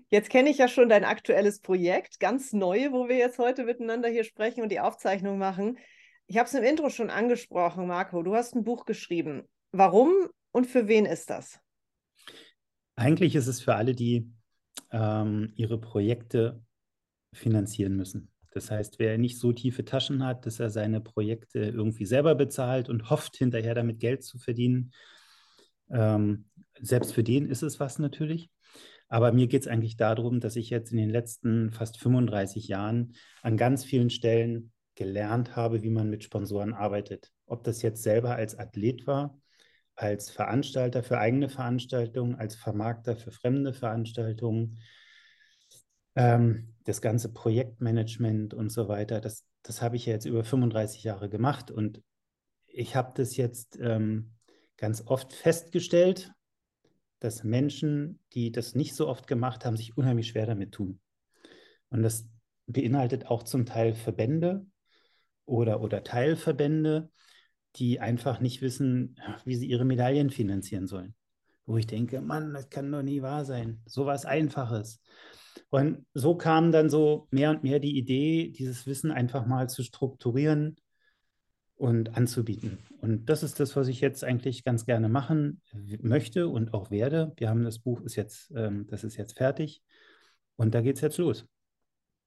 Jetzt 0.08 0.30
kenne 0.30 0.50
ich 0.50 0.58
ja 0.58 0.68
schon 0.68 0.88
dein 0.88 1.02
aktuelles 1.02 1.58
Projekt, 1.58 2.20
ganz 2.20 2.52
neu, 2.52 2.92
wo 2.92 3.08
wir 3.08 3.16
jetzt 3.16 3.40
heute 3.40 3.64
miteinander 3.64 4.08
hier 4.08 4.22
sprechen 4.22 4.62
und 4.62 4.68
die 4.70 4.78
Aufzeichnung 4.78 5.36
machen. 5.36 5.78
Ich 6.30 6.38
habe 6.38 6.46
es 6.46 6.54
im 6.54 6.62
Intro 6.62 6.90
schon 6.90 7.10
angesprochen, 7.10 7.88
Marco. 7.88 8.22
Du 8.22 8.36
hast 8.36 8.54
ein 8.54 8.62
Buch 8.62 8.84
geschrieben. 8.84 9.48
Warum 9.72 10.12
und 10.52 10.68
für 10.68 10.86
wen 10.86 11.04
ist 11.04 11.28
das? 11.28 11.58
Eigentlich 12.94 13.34
ist 13.34 13.48
es 13.48 13.60
für 13.60 13.74
alle, 13.74 13.96
die 13.96 14.30
ähm, 14.92 15.52
ihre 15.56 15.80
Projekte 15.80 16.62
finanzieren 17.34 17.96
müssen. 17.96 18.30
Das 18.52 18.70
heißt, 18.70 19.00
wer 19.00 19.18
nicht 19.18 19.40
so 19.40 19.52
tiefe 19.52 19.84
Taschen 19.84 20.24
hat, 20.24 20.46
dass 20.46 20.60
er 20.60 20.70
seine 20.70 21.00
Projekte 21.00 21.58
irgendwie 21.58 22.06
selber 22.06 22.36
bezahlt 22.36 22.88
und 22.88 23.10
hofft, 23.10 23.36
hinterher 23.36 23.74
damit 23.74 23.98
Geld 23.98 24.22
zu 24.22 24.38
verdienen, 24.38 24.92
ähm, 25.90 26.48
selbst 26.80 27.12
für 27.12 27.24
den 27.24 27.48
ist 27.48 27.64
es 27.64 27.80
was 27.80 27.98
natürlich. 27.98 28.52
Aber 29.08 29.32
mir 29.32 29.48
geht 29.48 29.62
es 29.62 29.68
eigentlich 29.68 29.96
darum, 29.96 30.38
dass 30.38 30.54
ich 30.54 30.70
jetzt 30.70 30.92
in 30.92 30.98
den 30.98 31.10
letzten 31.10 31.72
fast 31.72 31.98
35 31.98 32.68
Jahren 32.68 33.16
an 33.42 33.56
ganz 33.56 33.82
vielen 33.82 34.10
Stellen 34.10 34.70
gelernt 35.00 35.56
habe, 35.56 35.82
wie 35.82 35.88
man 35.88 36.10
mit 36.10 36.24
Sponsoren 36.24 36.74
arbeitet. 36.74 37.32
Ob 37.46 37.64
das 37.64 37.80
jetzt 37.80 38.02
selber 38.02 38.34
als 38.34 38.58
Athlet 38.58 39.06
war, 39.06 39.40
als 39.94 40.28
Veranstalter 40.28 41.02
für 41.02 41.18
eigene 41.18 41.48
Veranstaltungen, 41.48 42.34
als 42.34 42.54
Vermarkter 42.54 43.16
für 43.16 43.32
fremde 43.32 43.72
Veranstaltungen, 43.72 44.78
ähm, 46.16 46.74
das 46.84 47.00
ganze 47.00 47.32
Projektmanagement 47.32 48.52
und 48.52 48.68
so 48.68 48.88
weiter, 48.88 49.22
das, 49.22 49.46
das 49.62 49.80
habe 49.80 49.96
ich 49.96 50.04
ja 50.04 50.12
jetzt 50.12 50.26
über 50.26 50.44
35 50.44 51.02
Jahre 51.02 51.30
gemacht 51.30 51.70
und 51.70 52.02
ich 52.66 52.94
habe 52.94 53.12
das 53.14 53.38
jetzt 53.38 53.78
ähm, 53.80 54.32
ganz 54.76 55.06
oft 55.06 55.32
festgestellt, 55.32 56.30
dass 57.20 57.42
Menschen, 57.42 58.20
die 58.34 58.52
das 58.52 58.74
nicht 58.74 58.94
so 58.94 59.08
oft 59.08 59.26
gemacht 59.26 59.64
haben, 59.64 59.78
sich 59.78 59.96
unheimlich 59.96 60.28
schwer 60.28 60.44
damit 60.44 60.72
tun. 60.72 61.00
Und 61.88 62.02
das 62.02 62.28
beinhaltet 62.66 63.28
auch 63.28 63.44
zum 63.44 63.64
Teil 63.64 63.94
Verbände 63.94 64.66
oder, 65.50 65.80
oder 65.80 66.02
Teilverbände, 66.04 67.10
die 67.76 68.00
einfach 68.00 68.40
nicht 68.40 68.62
wissen, 68.62 69.16
wie 69.44 69.56
sie 69.56 69.66
ihre 69.66 69.84
Medaillen 69.84 70.30
finanzieren 70.30 70.86
sollen. 70.86 71.14
Wo 71.66 71.76
ich 71.76 71.86
denke, 71.86 72.20
Mann, 72.20 72.52
das 72.54 72.68
kann 72.70 72.90
doch 72.90 73.02
nie 73.02 73.22
wahr 73.22 73.44
sein. 73.44 73.82
So 73.86 74.06
was 74.06 74.24
Einfaches. 74.24 75.00
Und 75.68 76.06
so 76.14 76.36
kam 76.36 76.72
dann 76.72 76.88
so 76.88 77.28
mehr 77.30 77.50
und 77.50 77.62
mehr 77.62 77.78
die 77.78 77.96
Idee, 77.96 78.50
dieses 78.50 78.86
Wissen 78.86 79.10
einfach 79.10 79.46
mal 79.46 79.68
zu 79.68 79.82
strukturieren 79.82 80.76
und 81.76 82.16
anzubieten. 82.16 82.78
Und 83.00 83.26
das 83.26 83.42
ist 83.42 83.60
das, 83.60 83.76
was 83.76 83.88
ich 83.88 84.00
jetzt 84.00 84.24
eigentlich 84.24 84.64
ganz 84.64 84.84
gerne 84.84 85.08
machen 85.08 85.62
möchte 86.00 86.48
und 86.48 86.74
auch 86.74 86.90
werde. 86.90 87.32
Wir 87.36 87.48
haben 87.48 87.64
das 87.64 87.78
Buch 87.78 88.00
ist 88.02 88.16
jetzt, 88.16 88.52
ähm, 88.54 88.86
das 88.88 89.04
ist 89.04 89.16
jetzt 89.16 89.36
fertig 89.36 89.82
und 90.56 90.74
da 90.74 90.80
geht 90.80 90.96
es 90.96 91.02
jetzt 91.02 91.18
los. 91.18 91.46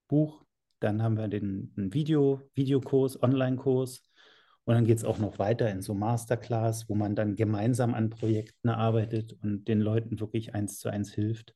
Buch, 0.07 0.43
dann 0.83 1.01
haben 1.01 1.17
wir 1.17 1.27
den 1.27 1.71
Video, 1.75 2.41
Videokurs, 2.53 3.21
Online-Kurs 3.21 4.03
und 4.65 4.75
dann 4.75 4.85
geht 4.85 4.97
es 4.97 5.03
auch 5.03 5.19
noch 5.19 5.39
weiter 5.39 5.69
in 5.69 5.81
so 5.81 5.93
Masterclass, 5.93 6.89
wo 6.89 6.95
man 6.95 7.15
dann 7.15 7.35
gemeinsam 7.35 7.93
an 7.93 8.09
Projekten 8.09 8.69
arbeitet 8.69 9.33
und 9.41 9.67
den 9.67 9.81
Leuten 9.81 10.19
wirklich 10.19 10.53
eins 10.53 10.79
zu 10.79 10.89
eins 10.89 11.13
hilft 11.13 11.55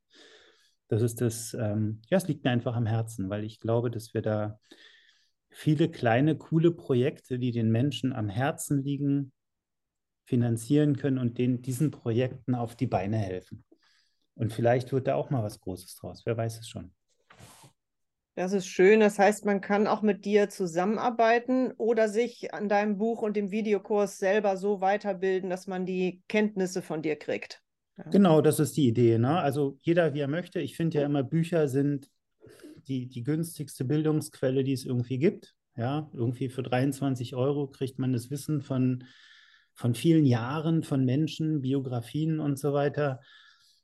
das 0.87 1.01
ist 1.01 1.21
das, 1.21 1.53
ähm, 1.53 2.01
ja, 2.09 2.17
es 2.17 2.27
liegt 2.27 2.43
mir 2.43 2.51
einfach 2.51 2.75
am 2.75 2.85
Herzen, 2.85 3.29
weil 3.29 3.43
ich 3.43 3.59
glaube, 3.59 3.91
dass 3.91 4.13
wir 4.13 4.21
da 4.21 4.59
viele 5.49 5.89
kleine, 5.89 6.37
coole 6.37 6.71
Projekte, 6.71 7.39
die 7.39 7.51
den 7.51 7.71
Menschen 7.71 8.13
am 8.13 8.29
Herzen 8.29 8.83
liegen, 8.83 9.33
finanzieren 10.25 10.97
können 10.97 11.17
und 11.17 11.37
den, 11.37 11.61
diesen 11.61 11.91
Projekten 11.91 12.55
auf 12.55 12.75
die 12.75 12.87
Beine 12.87 13.17
helfen. 13.17 13.65
Und 14.35 14.53
vielleicht 14.53 14.91
wird 14.91 15.07
da 15.07 15.15
auch 15.15 15.29
mal 15.29 15.43
was 15.43 15.59
Großes 15.59 15.95
draus, 15.95 16.25
wer 16.25 16.37
weiß 16.37 16.59
es 16.59 16.69
schon. 16.69 16.93
Das 18.37 18.53
ist 18.53 18.67
schön. 18.67 18.99
Das 18.99 19.17
heißt, 19.17 19.45
man 19.45 19.61
kann 19.61 19.87
auch 19.87 20.03
mit 20.03 20.23
dir 20.23 20.47
zusammenarbeiten 20.47 21.71
oder 21.71 22.07
sich 22.07 22.53
an 22.53 22.69
deinem 22.69 22.99
Buch 22.99 23.23
und 23.23 23.35
dem 23.35 23.49
Videokurs 23.49 24.19
selber 24.19 24.57
so 24.57 24.79
weiterbilden, 24.79 25.49
dass 25.49 25.65
man 25.65 25.87
die 25.87 26.21
Kenntnisse 26.27 26.83
von 26.83 27.01
dir 27.01 27.15
kriegt. 27.15 27.63
Genau, 28.11 28.41
das 28.41 28.59
ist 28.59 28.77
die 28.77 28.87
Idee. 28.87 29.17
Ne? 29.17 29.39
Also 29.39 29.79
jeder, 29.81 30.13
wie 30.13 30.19
er 30.19 30.27
möchte. 30.27 30.59
Ich 30.59 30.75
finde 30.75 30.99
ja 30.99 31.05
immer, 31.07 31.23
Bücher 31.23 31.67
sind 31.67 32.11
die, 32.87 33.07
die 33.07 33.23
günstigste 33.23 33.85
Bildungsquelle, 33.85 34.63
die 34.63 34.73
es 34.73 34.85
irgendwie 34.85 35.17
gibt. 35.17 35.55
Ja, 35.75 36.07
irgendwie 36.13 36.49
für 36.49 36.61
23 36.61 37.33
Euro 37.33 37.65
kriegt 37.65 37.97
man 37.97 38.13
das 38.13 38.29
Wissen 38.29 38.61
von, 38.61 39.03
von 39.73 39.95
vielen 39.95 40.27
Jahren, 40.27 40.83
von 40.83 41.03
Menschen, 41.05 41.61
Biografien 41.61 42.39
und 42.39 42.59
so 42.59 42.71
weiter. 42.71 43.19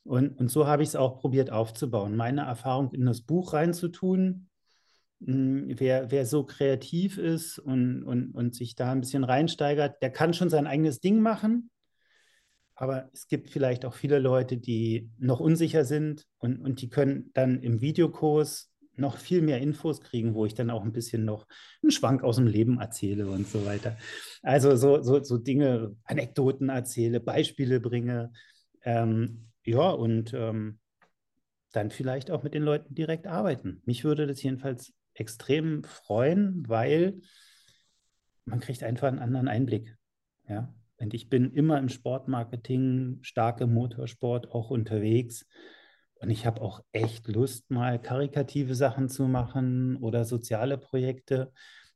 Und, 0.03 0.37
und 0.37 0.49
so 0.49 0.67
habe 0.67 0.83
ich 0.83 0.89
es 0.89 0.95
auch 0.95 1.19
probiert 1.19 1.51
aufzubauen, 1.51 2.15
meine 2.15 2.41
Erfahrung 2.41 2.91
in 2.91 3.05
das 3.05 3.21
Buch 3.21 3.53
reinzutun. 3.53 4.49
Hm, 5.23 5.73
wer, 5.79 6.11
wer 6.11 6.25
so 6.25 6.43
kreativ 6.43 7.17
ist 7.17 7.59
und, 7.59 8.03
und, 8.03 8.31
und 8.31 8.55
sich 8.55 8.75
da 8.75 8.91
ein 8.91 9.01
bisschen 9.01 9.23
reinsteigert, 9.23 10.01
der 10.01 10.11
kann 10.11 10.33
schon 10.33 10.49
sein 10.49 10.67
eigenes 10.67 10.99
Ding 10.99 11.21
machen. 11.21 11.69
Aber 12.75 13.09
es 13.13 13.27
gibt 13.27 13.49
vielleicht 13.49 13.85
auch 13.85 13.93
viele 13.93 14.19
Leute, 14.19 14.57
die 14.57 15.09
noch 15.19 15.39
unsicher 15.39 15.85
sind 15.85 16.25
und, 16.39 16.59
und 16.59 16.81
die 16.81 16.89
können 16.89 17.29
dann 17.33 17.61
im 17.61 17.81
Videokurs 17.81 18.71
noch 18.95 19.17
viel 19.17 19.41
mehr 19.41 19.59
Infos 19.59 20.01
kriegen, 20.01 20.33
wo 20.33 20.45
ich 20.45 20.53
dann 20.53 20.69
auch 20.69 20.83
ein 20.83 20.91
bisschen 20.91 21.25
noch 21.25 21.47
einen 21.81 21.91
Schwank 21.91 22.23
aus 22.23 22.35
dem 22.35 22.47
Leben 22.47 22.79
erzähle 22.79 23.27
und 23.27 23.47
so 23.47 23.65
weiter. 23.65 23.97
Also 24.41 24.75
so, 24.75 25.01
so, 25.01 25.23
so 25.23 25.37
Dinge, 25.37 25.95
Anekdoten 26.03 26.69
erzähle, 26.69 27.19
Beispiele 27.19 27.79
bringe. 27.79 28.31
Ähm, 28.83 29.52
ja, 29.65 29.89
und 29.89 30.33
ähm, 30.33 30.79
dann 31.71 31.89
vielleicht 31.89 32.31
auch 32.31 32.43
mit 32.43 32.53
den 32.53 32.63
Leuten 32.63 32.93
direkt 32.93 33.27
arbeiten. 33.27 33.81
Mich 33.85 34.03
würde 34.03 34.27
das 34.27 34.41
jedenfalls 34.43 34.93
extrem 35.13 35.83
freuen, 35.83 36.67
weil 36.67 37.21
man 38.45 38.59
kriegt 38.59 38.83
einfach 38.83 39.07
einen 39.07 39.19
anderen 39.19 39.47
Einblick. 39.47 39.95
Ja, 40.47 40.73
und 40.97 41.13
ich 41.13 41.29
bin 41.29 41.51
immer 41.51 41.79
im 41.79 41.89
Sportmarketing, 41.89 43.19
starke 43.21 43.67
Motorsport 43.67 44.51
auch 44.51 44.69
unterwegs. 44.69 45.45
Und 46.15 46.29
ich 46.29 46.45
habe 46.45 46.61
auch 46.61 46.83
echt 46.91 47.27
Lust, 47.27 47.69
mal 47.69 48.01
karikative 48.01 48.75
Sachen 48.75 49.09
zu 49.09 49.27
machen 49.27 49.97
oder 49.97 50.23
soziale 50.25 50.77
Projekte. 50.77 51.51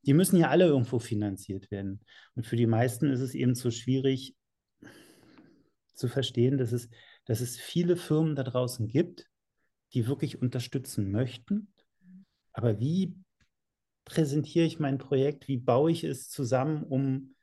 Die 0.06 0.14
müssen 0.14 0.38
ja 0.38 0.50
alle 0.50 0.66
irgendwo 0.66 1.00
finanziert 1.00 1.72
werden. 1.72 2.02
Und 2.36 2.46
für 2.46 2.56
die 2.56 2.68
meisten 2.68 3.10
ist 3.10 3.22
es 3.22 3.34
eben 3.34 3.56
so 3.56 3.72
schwierig 3.72 4.36
zu 5.94 6.08
verstehen, 6.08 6.58
dass 6.58 6.72
es, 6.72 6.90
dass 7.28 7.42
es 7.42 7.58
viele 7.58 7.96
Firmen 7.96 8.36
da 8.36 8.44
draußen 8.44 8.88
gibt, 8.88 9.30
die 9.94 10.08
wirklich 10.08 10.42
unterstützen 10.42 11.12
möchten. 11.12 11.72
Aber 12.52 12.80
wie 12.80 13.16
präsentiere 14.06 14.66
ich 14.66 14.80
mein 14.80 14.98
Projekt? 14.98 15.48
Wie 15.48 15.58
baue 15.58 15.92
ich 15.92 16.04
es 16.04 16.30
zusammen, 16.30 16.84
um 16.84 17.36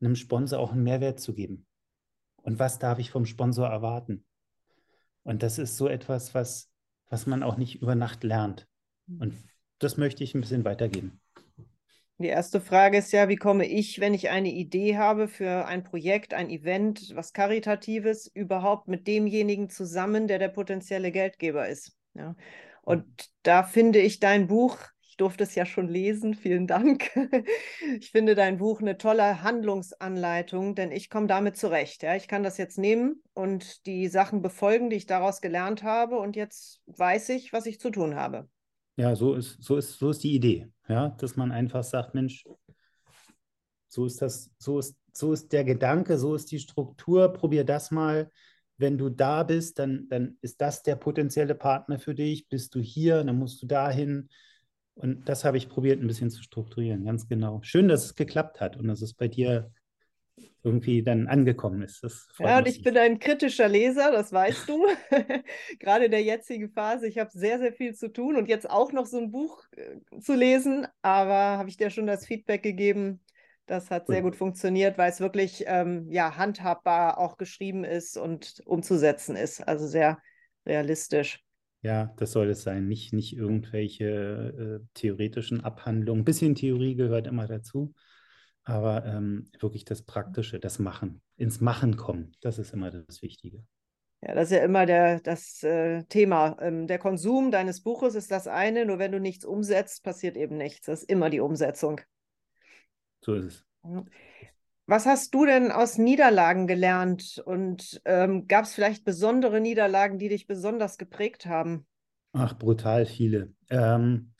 einem 0.00 0.16
Sponsor 0.16 0.58
auch 0.58 0.72
einen 0.72 0.82
Mehrwert 0.82 1.20
zu 1.20 1.34
geben. 1.34 1.66
Und 2.42 2.58
was 2.58 2.78
darf 2.78 2.98
ich 2.98 3.10
vom 3.10 3.26
Sponsor 3.26 3.68
erwarten? 3.68 4.24
Und 5.22 5.42
das 5.42 5.58
ist 5.58 5.76
so 5.76 5.88
etwas, 5.88 6.34
was, 6.34 6.70
was 7.08 7.26
man 7.26 7.42
auch 7.42 7.56
nicht 7.56 7.82
über 7.82 7.94
Nacht 7.94 8.24
lernt. 8.24 8.66
Und 9.18 9.34
das 9.78 9.96
möchte 9.96 10.24
ich 10.24 10.34
ein 10.34 10.40
bisschen 10.40 10.64
weitergeben. 10.64 11.20
Die 12.18 12.26
erste 12.26 12.60
Frage 12.60 12.98
ist 12.98 13.12
ja, 13.12 13.28
wie 13.28 13.36
komme 13.36 13.64
ich, 13.64 14.00
wenn 14.00 14.12
ich 14.12 14.28
eine 14.28 14.50
Idee 14.50 14.96
habe 14.96 15.28
für 15.28 15.66
ein 15.66 15.84
Projekt, 15.84 16.34
ein 16.34 16.50
Event, 16.50 17.12
was 17.14 17.32
Karitatives, 17.32 18.26
überhaupt 18.26 18.88
mit 18.88 19.06
demjenigen 19.06 19.70
zusammen, 19.70 20.26
der 20.26 20.38
der 20.38 20.48
potenzielle 20.48 21.12
Geldgeber 21.12 21.68
ist? 21.68 21.96
Ja. 22.14 22.34
Und 22.82 23.06
da 23.44 23.62
finde 23.62 24.00
ich 24.00 24.18
dein 24.18 24.48
Buch 24.48 24.78
durfte 25.18 25.44
es 25.44 25.54
ja 25.54 25.66
schon 25.66 25.88
lesen. 25.88 26.34
Vielen 26.34 26.66
Dank. 26.66 27.10
Ich 28.00 28.10
finde 28.10 28.34
dein 28.34 28.58
Buch 28.58 28.80
eine 28.80 28.98
tolle 28.98 29.42
Handlungsanleitung, 29.42 30.74
denn 30.74 30.92
ich 30.92 31.10
komme 31.10 31.26
damit 31.26 31.56
zurecht. 31.56 32.02
Ja, 32.02 32.14
ich 32.14 32.28
kann 32.28 32.42
das 32.42 32.58
jetzt 32.58 32.78
nehmen 32.78 33.22
und 33.34 33.86
die 33.86 34.08
Sachen 34.08 34.42
befolgen, 34.42 34.90
die 34.90 34.96
ich 34.96 35.06
daraus 35.06 35.40
gelernt 35.40 35.82
habe. 35.82 36.18
Und 36.18 36.36
jetzt 36.36 36.80
weiß 36.86 37.30
ich, 37.30 37.52
was 37.52 37.66
ich 37.66 37.80
zu 37.80 37.90
tun 37.90 38.14
habe. 38.14 38.48
Ja, 38.98 39.14
so 39.14 39.34
ist, 39.34 39.62
so 39.62 39.76
ist, 39.76 39.96
so 39.96 40.10
ist 40.10 40.24
die 40.24 40.34
Idee. 40.34 40.66
Ja, 40.88 41.10
dass 41.10 41.36
man 41.36 41.52
einfach 41.52 41.84
sagt, 41.84 42.14
Mensch, 42.14 42.44
so 43.86 44.06
ist 44.06 44.20
das, 44.20 44.50
so 44.58 44.80
ist, 44.80 44.96
so 45.12 45.32
ist 45.32 45.52
der 45.52 45.62
Gedanke, 45.62 46.18
so 46.18 46.34
ist 46.34 46.50
die 46.50 46.58
Struktur, 46.58 47.32
probier 47.32 47.62
das 47.64 47.92
mal. 47.92 48.28
Wenn 48.76 48.98
du 48.98 49.08
da 49.08 49.44
bist, 49.44 49.78
dann, 49.78 50.08
dann 50.08 50.36
ist 50.40 50.60
das 50.60 50.82
der 50.82 50.96
potenzielle 50.96 51.54
Partner 51.54 52.00
für 52.00 52.14
dich. 52.14 52.48
Bist 52.48 52.74
du 52.74 52.80
hier, 52.80 53.22
dann 53.22 53.38
musst 53.38 53.62
du 53.62 53.66
dahin 53.66 54.28
und 54.94 55.28
das 55.28 55.44
habe 55.44 55.58
ich 55.58 55.68
probiert, 55.68 56.00
ein 56.00 56.08
bisschen 56.08 56.30
zu 56.30 56.42
strukturieren, 56.42 57.04
ganz 57.04 57.28
genau. 57.28 57.60
Schön, 57.62 57.86
dass 57.86 58.04
es 58.04 58.16
geklappt 58.16 58.60
hat 58.60 58.76
und 58.76 58.88
dass 58.88 59.00
es 59.00 59.14
bei 59.14 59.28
dir 59.28 59.70
irgendwie 60.62 61.02
dann 61.02 61.28
angekommen 61.28 61.82
ist. 61.82 62.02
ja, 62.38 62.58
und 62.58 62.68
ich 62.68 62.82
bin 62.82 62.96
ein 62.96 63.18
kritischer 63.18 63.68
Leser, 63.68 64.10
das 64.12 64.32
weißt 64.32 64.68
du. 64.68 64.86
Gerade 65.78 66.06
in 66.06 66.10
der 66.10 66.22
jetzigen 66.22 66.70
Phase. 66.70 67.06
Ich 67.06 67.18
habe 67.18 67.30
sehr, 67.32 67.58
sehr 67.58 67.72
viel 67.72 67.94
zu 67.94 68.12
tun 68.12 68.36
und 68.36 68.48
jetzt 68.48 68.68
auch 68.68 68.92
noch 68.92 69.06
so 69.06 69.18
ein 69.18 69.30
Buch 69.30 69.62
äh, 69.76 70.20
zu 70.20 70.34
lesen. 70.34 70.86
Aber 71.02 71.58
habe 71.58 71.68
ich 71.68 71.76
dir 71.76 71.90
schon 71.90 72.06
das 72.06 72.26
Feedback 72.26 72.62
gegeben? 72.62 73.20
Das 73.66 73.90
hat 73.90 74.06
sehr 74.06 74.22
gut 74.22 74.34
funktioniert, 74.34 74.96
weil 74.96 75.10
es 75.10 75.20
wirklich 75.20 75.64
ähm, 75.66 76.06
ja, 76.10 76.38
handhabbar 76.38 77.18
auch 77.18 77.36
geschrieben 77.36 77.84
ist 77.84 78.16
und 78.16 78.62
umzusetzen 78.64 79.36
ist. 79.36 79.60
Also 79.60 79.86
sehr 79.86 80.18
realistisch. 80.64 81.44
Ja, 81.82 82.12
das 82.16 82.32
soll 82.32 82.48
es 82.50 82.62
sein. 82.62 82.88
Nicht, 82.88 83.12
nicht 83.12 83.36
irgendwelche 83.36 84.80
äh, 84.82 84.86
theoretischen 84.94 85.62
Abhandlungen. 85.62 86.22
Ein 86.22 86.24
bisschen 86.24 86.54
Theorie 86.54 86.94
gehört 86.94 87.26
immer 87.26 87.46
dazu. 87.46 87.94
Aber 88.68 89.06
ähm, 89.06 89.50
wirklich 89.60 89.86
das 89.86 90.02
Praktische, 90.02 90.60
das 90.60 90.78
Machen, 90.78 91.22
ins 91.38 91.62
Machen 91.62 91.96
kommen, 91.96 92.36
das 92.42 92.58
ist 92.58 92.74
immer 92.74 92.90
das 92.90 93.22
Wichtige. 93.22 93.64
Ja, 94.20 94.34
das 94.34 94.50
ist 94.50 94.58
ja 94.58 94.62
immer 94.62 94.84
der, 94.84 95.20
das 95.20 95.62
äh, 95.62 96.04
Thema. 96.04 96.54
Ähm, 96.60 96.86
der 96.86 96.98
Konsum 96.98 97.50
deines 97.50 97.82
Buches 97.82 98.14
ist 98.14 98.30
das 98.30 98.46
eine, 98.46 98.84
nur 98.84 98.98
wenn 98.98 99.10
du 99.10 99.20
nichts 99.20 99.46
umsetzt, 99.46 100.04
passiert 100.04 100.36
eben 100.36 100.58
nichts. 100.58 100.84
Das 100.84 101.00
ist 101.00 101.10
immer 101.10 101.30
die 101.30 101.40
Umsetzung. 101.40 102.02
So 103.24 103.36
ist 103.36 103.46
es. 103.46 103.66
Was 104.84 105.06
hast 105.06 105.32
du 105.34 105.46
denn 105.46 105.72
aus 105.72 105.96
Niederlagen 105.96 106.66
gelernt 106.66 107.42
und 107.46 108.02
ähm, 108.04 108.48
gab 108.48 108.66
es 108.66 108.74
vielleicht 108.74 109.02
besondere 109.02 109.62
Niederlagen, 109.62 110.18
die 110.18 110.28
dich 110.28 110.46
besonders 110.46 110.98
geprägt 110.98 111.46
haben? 111.46 111.86
Ach, 112.34 112.58
brutal 112.58 113.06
viele. 113.06 113.54
Ähm, 113.70 114.34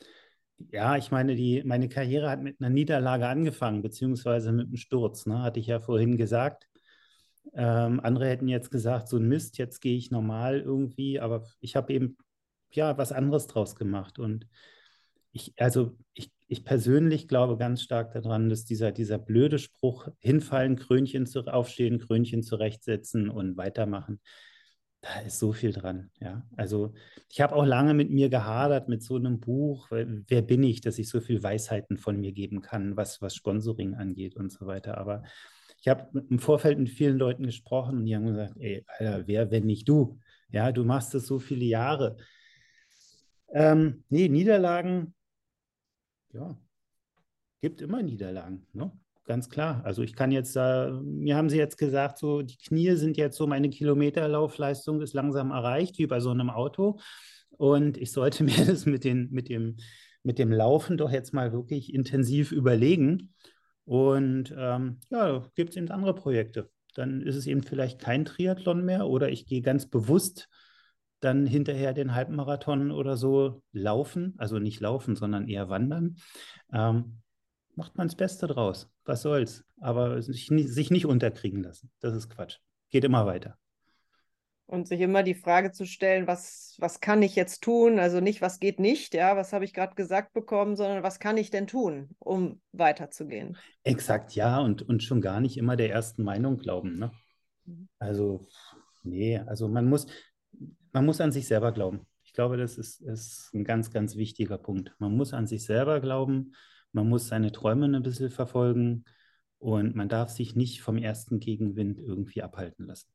ja, 0.71 0.97
ich 0.97 1.11
meine, 1.11 1.35
die, 1.35 1.63
meine 1.65 1.89
Karriere 1.89 2.31
hat 2.31 2.43
mit 2.43 2.61
einer 2.61 2.71
Niederlage 2.71 3.27
angefangen, 3.27 3.83
beziehungsweise 3.83 4.53
mit 4.53 4.67
einem 4.67 4.77
Sturz, 4.77 5.27
ne? 5.27 5.43
hatte 5.43 5.61
ich 5.61 5.67
ja 5.67 5.81
vorhin 5.81 6.17
gesagt. 6.17 6.67
Ähm, 7.55 8.01
andere 8.01 8.29
hätten 8.29 8.49
jetzt 8.49 8.71
gesagt, 8.71 9.09
so 9.09 9.17
ein 9.17 9.29
Mist, 9.29 9.59
jetzt 9.59 9.81
gehe 9.81 9.97
ich 9.97 10.11
normal 10.11 10.61
irgendwie, 10.61 11.21
aber 11.21 11.47
ich 11.61 11.77
habe 11.77 11.93
eben 11.93 12.17
ja 12.71 12.99
was 12.99 13.13
anderes 13.13 13.47
draus 13.47 13.75
gemacht. 13.77 14.19
Und 14.19 14.47
ich, 15.33 15.55
also 15.59 15.97
ich, 16.15 16.31
ich 16.47 16.65
persönlich 16.65 17.29
glaube 17.29 17.57
ganz 17.57 17.83
stark 17.83 18.13
daran, 18.13 18.49
dass 18.49 18.65
dieser, 18.65 18.93
dieser 18.93 19.19
blöde 19.19 19.59
Spruch, 19.59 20.09
hinfallen, 20.21 20.77
Krönchen 20.77 21.27
zu, 21.27 21.47
aufstehen, 21.47 21.99
Krönchen 21.99 22.43
zurechtsetzen 22.43 23.29
und 23.31 23.57
weitermachen, 23.57 24.21
da 25.01 25.21
ist 25.21 25.39
so 25.39 25.53
viel 25.53 25.73
dran. 25.73 26.11
Ja, 26.21 26.47
also 26.57 26.93
ich 27.31 27.41
habe 27.41 27.55
auch 27.55 27.65
lange 27.65 27.95
mit 27.95 28.11
mir 28.11 28.29
gehadert 28.29 28.89
mit 28.89 29.03
so 29.03 29.17
einem 29.17 29.39
Buch. 29.41 29.89
Wer 29.91 30.43
bin 30.43 30.63
ich, 30.63 30.81
dass 30.81 30.99
ich 30.99 31.09
so 31.09 31.21
viel 31.21 31.43
Weisheiten 31.43 31.99
von 31.99 32.19
mir 32.19 32.33
geben 32.33 32.63
kann, 32.63 32.97
was, 32.97 33.23
was 33.23 33.35
Sponsoring 33.35 33.95
angeht 33.95 34.37
und 34.37 34.51
so 34.51 34.67
weiter. 34.67 34.99
Aber 34.99 35.23
ich 35.81 35.89
habe 35.89 36.25
im 36.29 36.39
Vorfeld 36.41 36.79
mit 36.79 36.91
vielen 36.91 37.19
Leuten 37.19 37.45
gesprochen 37.45 37.99
und 37.99 38.07
die 38.07 38.17
haben 38.17 38.27
gesagt, 38.27 38.55
ey, 38.59 38.85
Alter, 38.99 39.27
wer, 39.27 39.51
wenn 39.51 39.67
nicht 39.67 39.89
du? 39.89 40.19
Ja, 40.51 40.73
du 40.73 40.85
machst 40.85 41.15
das 41.15 41.27
so 41.27 41.39
viele 41.39 41.65
Jahre. 41.65 42.17
Ähm, 43.51 44.05
nee, 44.09 44.29
Niederlagen, 44.29 45.15
ja, 46.33 46.59
gibt 47.61 47.81
immer 47.81 48.03
Niederlagen, 48.03 48.67
ne? 48.73 48.93
Ganz 49.29 49.51
klar. 49.51 49.83
Also 49.85 50.03
ich 50.03 50.17
kann 50.17 50.33
jetzt, 50.33 50.57
äh, 50.57 50.91
mir 50.91 51.37
haben 51.37 51.51
sie 51.51 51.59
jetzt 51.59 51.77
gesagt, 51.77 52.17
so 52.17 52.41
die 52.41 52.57
Knie 52.57 52.93
sind 52.93 53.19
jetzt 53.19 53.37
so, 53.37 53.47
meine 53.47 53.69
Kilometerlaufleistung 53.69 55.03
ist 55.03 55.13
langsam 55.13 55.51
erreicht, 55.51 55.99
wie 55.99 56.07
bei 56.07 56.19
so 56.19 56.31
einem 56.31 56.49
Auto. 56.49 56.99
Und 57.51 57.99
ich 57.99 58.11
sollte 58.11 58.43
mir 58.45 58.65
das 58.65 58.87
mit, 58.87 59.05
den, 59.05 59.29
mit, 59.31 59.51
dem, 59.51 59.77
mit 60.23 60.39
dem 60.39 60.51
Laufen 60.51 60.97
doch 60.97 61.11
jetzt 61.11 61.35
mal 61.35 61.53
wirklich 61.53 61.93
intensiv 61.93 62.53
überlegen. 62.53 63.35
Und 63.85 64.55
ähm, 64.57 65.01
ja, 65.11 65.47
gibt 65.55 65.71
es 65.71 65.77
eben 65.77 65.91
andere 65.91 66.15
Projekte. 66.15 66.71
Dann 66.95 67.21
ist 67.21 67.37
es 67.37 67.47
eben 67.47 67.63
vielleicht 67.63 68.01
kein 68.01 68.25
Triathlon 68.25 68.83
mehr 68.83 69.09
oder 69.09 69.29
ich 69.29 69.45
gehe 69.45 69.61
ganz 69.61 69.91
bewusst 69.91 70.49
dann 71.21 71.45
hinterher 71.45 71.93
den 71.93 72.15
Halbmarathon 72.15 72.93
oder 72.93 73.19
so 73.19 73.63
laufen, 73.73 74.33
also 74.39 74.59
nicht 74.59 74.81
laufen, 74.81 75.17
sondern 75.17 75.49
eher 75.49 75.69
wandern. 75.69 76.17
Ähm, 76.73 77.21
macht 77.75 77.99
man 77.99 78.09
das 78.09 78.17
Beste 78.17 78.47
draus. 78.47 78.91
Was 79.09 79.23
soll's? 79.23 79.65
Aber 79.81 80.21
sich, 80.21 80.49
sich 80.49 80.91
nicht 80.91 81.07
unterkriegen 81.07 81.63
lassen. 81.63 81.91
Das 82.01 82.15
ist 82.15 82.29
Quatsch. 82.29 82.59
Geht 82.91 83.05
immer 83.05 83.25
weiter. 83.25 83.57
Und 84.67 84.87
sich 84.87 85.01
immer 85.01 85.23
die 85.23 85.35
Frage 85.35 85.73
zu 85.73 85.87
stellen, 85.87 86.27
was, 86.27 86.77
was 86.79 87.01
kann 87.01 87.23
ich 87.23 87.35
jetzt 87.35 87.63
tun? 87.65 87.99
Also 87.99 88.21
nicht, 88.21 88.43
was 88.43 88.61
geht 88.61 88.79
nicht, 88.79 89.15
ja, 89.15 89.35
was 89.35 89.55
habe 89.55 89.65
ich 89.65 89.73
gerade 89.73 89.95
gesagt 89.95 90.35
bekommen, 90.35 90.77
sondern 90.77 91.03
was 91.03 91.21
kann 91.21 91.39
ich 91.39 91.49
denn 91.49 91.67
tun, 91.67 92.11
um 92.19 92.61
weiterzugehen? 92.73 93.57
Exakt, 93.83 94.35
ja, 94.35 94.61
und, 94.61 94.83
und 94.83 95.03
schon 95.03 95.23
gar 95.23 95.41
nicht 95.41 95.57
immer 95.57 95.77
der 95.77 95.91
ersten 95.91 96.23
Meinung 96.23 96.59
glauben. 96.59 96.99
Ne? 96.99 97.11
Mhm. 97.65 97.89
Also, 97.99 98.47
nee, 99.05 99.39
also 99.39 99.69
man 99.69 99.87
muss, 99.87 100.07
man 100.93 101.07
muss 101.07 101.23
an 101.23 101.33
sich 101.33 101.49
selber 101.49 101.73
glauben. 101.73 102.07
Ich 102.25 102.35
glaube, 102.35 102.59
das 102.59 102.77
ist, 102.77 103.01
ist 103.01 103.55
ein 103.55 103.65
ganz, 103.65 103.91
ganz 103.91 104.17
wichtiger 104.17 104.59
Punkt. 104.59 104.95
Man 104.99 105.17
muss 105.17 105.33
an 105.33 105.47
sich 105.47 105.65
selber 105.65 105.99
glauben, 106.01 106.53
man 106.93 107.09
muss 107.09 107.29
seine 107.29 107.53
Träume 107.53 107.87
ein 107.87 108.03
bisschen 108.03 108.31
verfolgen 108.31 109.05
und 109.59 109.95
man 109.95 110.09
darf 110.09 110.31
sich 110.31 110.57
nicht 110.57 110.83
vom 110.83 110.97
ersten 110.97 111.41
Gegenwind 111.41 111.99
irgendwie 111.99 112.43
abhalten 112.43 112.87
lassen. 112.87 113.09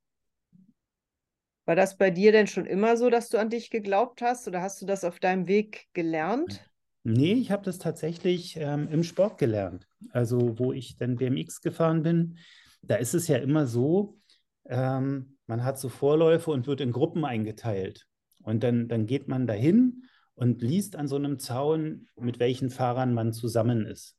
War 1.66 1.76
das 1.76 1.98
bei 1.98 2.12
dir 2.12 2.32
denn 2.32 2.48
schon 2.48 2.66
immer 2.66 2.98
so, 2.98 3.10
dass 3.10 3.30
du 3.30 3.38
an 3.38 3.50
dich 3.50 3.70
geglaubt 3.70 4.22
hast 4.22 4.48
oder 4.48 4.62
hast 4.62 4.82
du 4.82 4.86
das 4.86 5.04
auf 5.06 5.20
deinem 5.20 5.48
Weg 5.48 5.88
gelernt? 5.94 6.70
Nee, 7.04 7.34
ich 7.34 7.52
habe 7.52 7.64
das 7.64 7.80
tatsächlich 7.80 8.58
ähm, 8.58 8.88
im 8.92 9.04
Sport 9.04 9.38
gelernt. 9.38 9.88
Also, 10.12 10.58
wo 10.60 10.74
ich 10.74 10.98
dann 10.98 11.16
BMX 11.16 11.62
gefahren 11.62 12.04
bin, 12.04 12.38
da 12.82 12.96
ist 12.96 13.14
es 13.14 13.28
ja 13.28 13.38
immer 13.38 13.66
so, 13.66 14.18
ähm, 14.66 15.38
man 15.48 15.64
hat 15.64 15.80
so 15.80 15.90
Vorläufe 15.90 16.52
und 16.52 16.68
wird 16.68 16.82
in 16.82 16.92
Gruppen 16.92 17.24
eingeteilt. 17.26 18.08
Und 18.42 18.64
dann, 18.64 18.88
dann 18.88 19.06
geht 19.06 19.28
man 19.28 19.48
dahin 19.48 20.03
und 20.36 20.62
liest 20.62 20.96
an 20.96 21.08
so 21.08 21.16
einem 21.16 21.40
Zaun, 21.40 22.08
mit 22.16 22.40
welchen 22.40 22.70
Fahrern 22.70 23.14
man 23.14 23.34
zusammen 23.34 23.86
ist. 23.86 24.18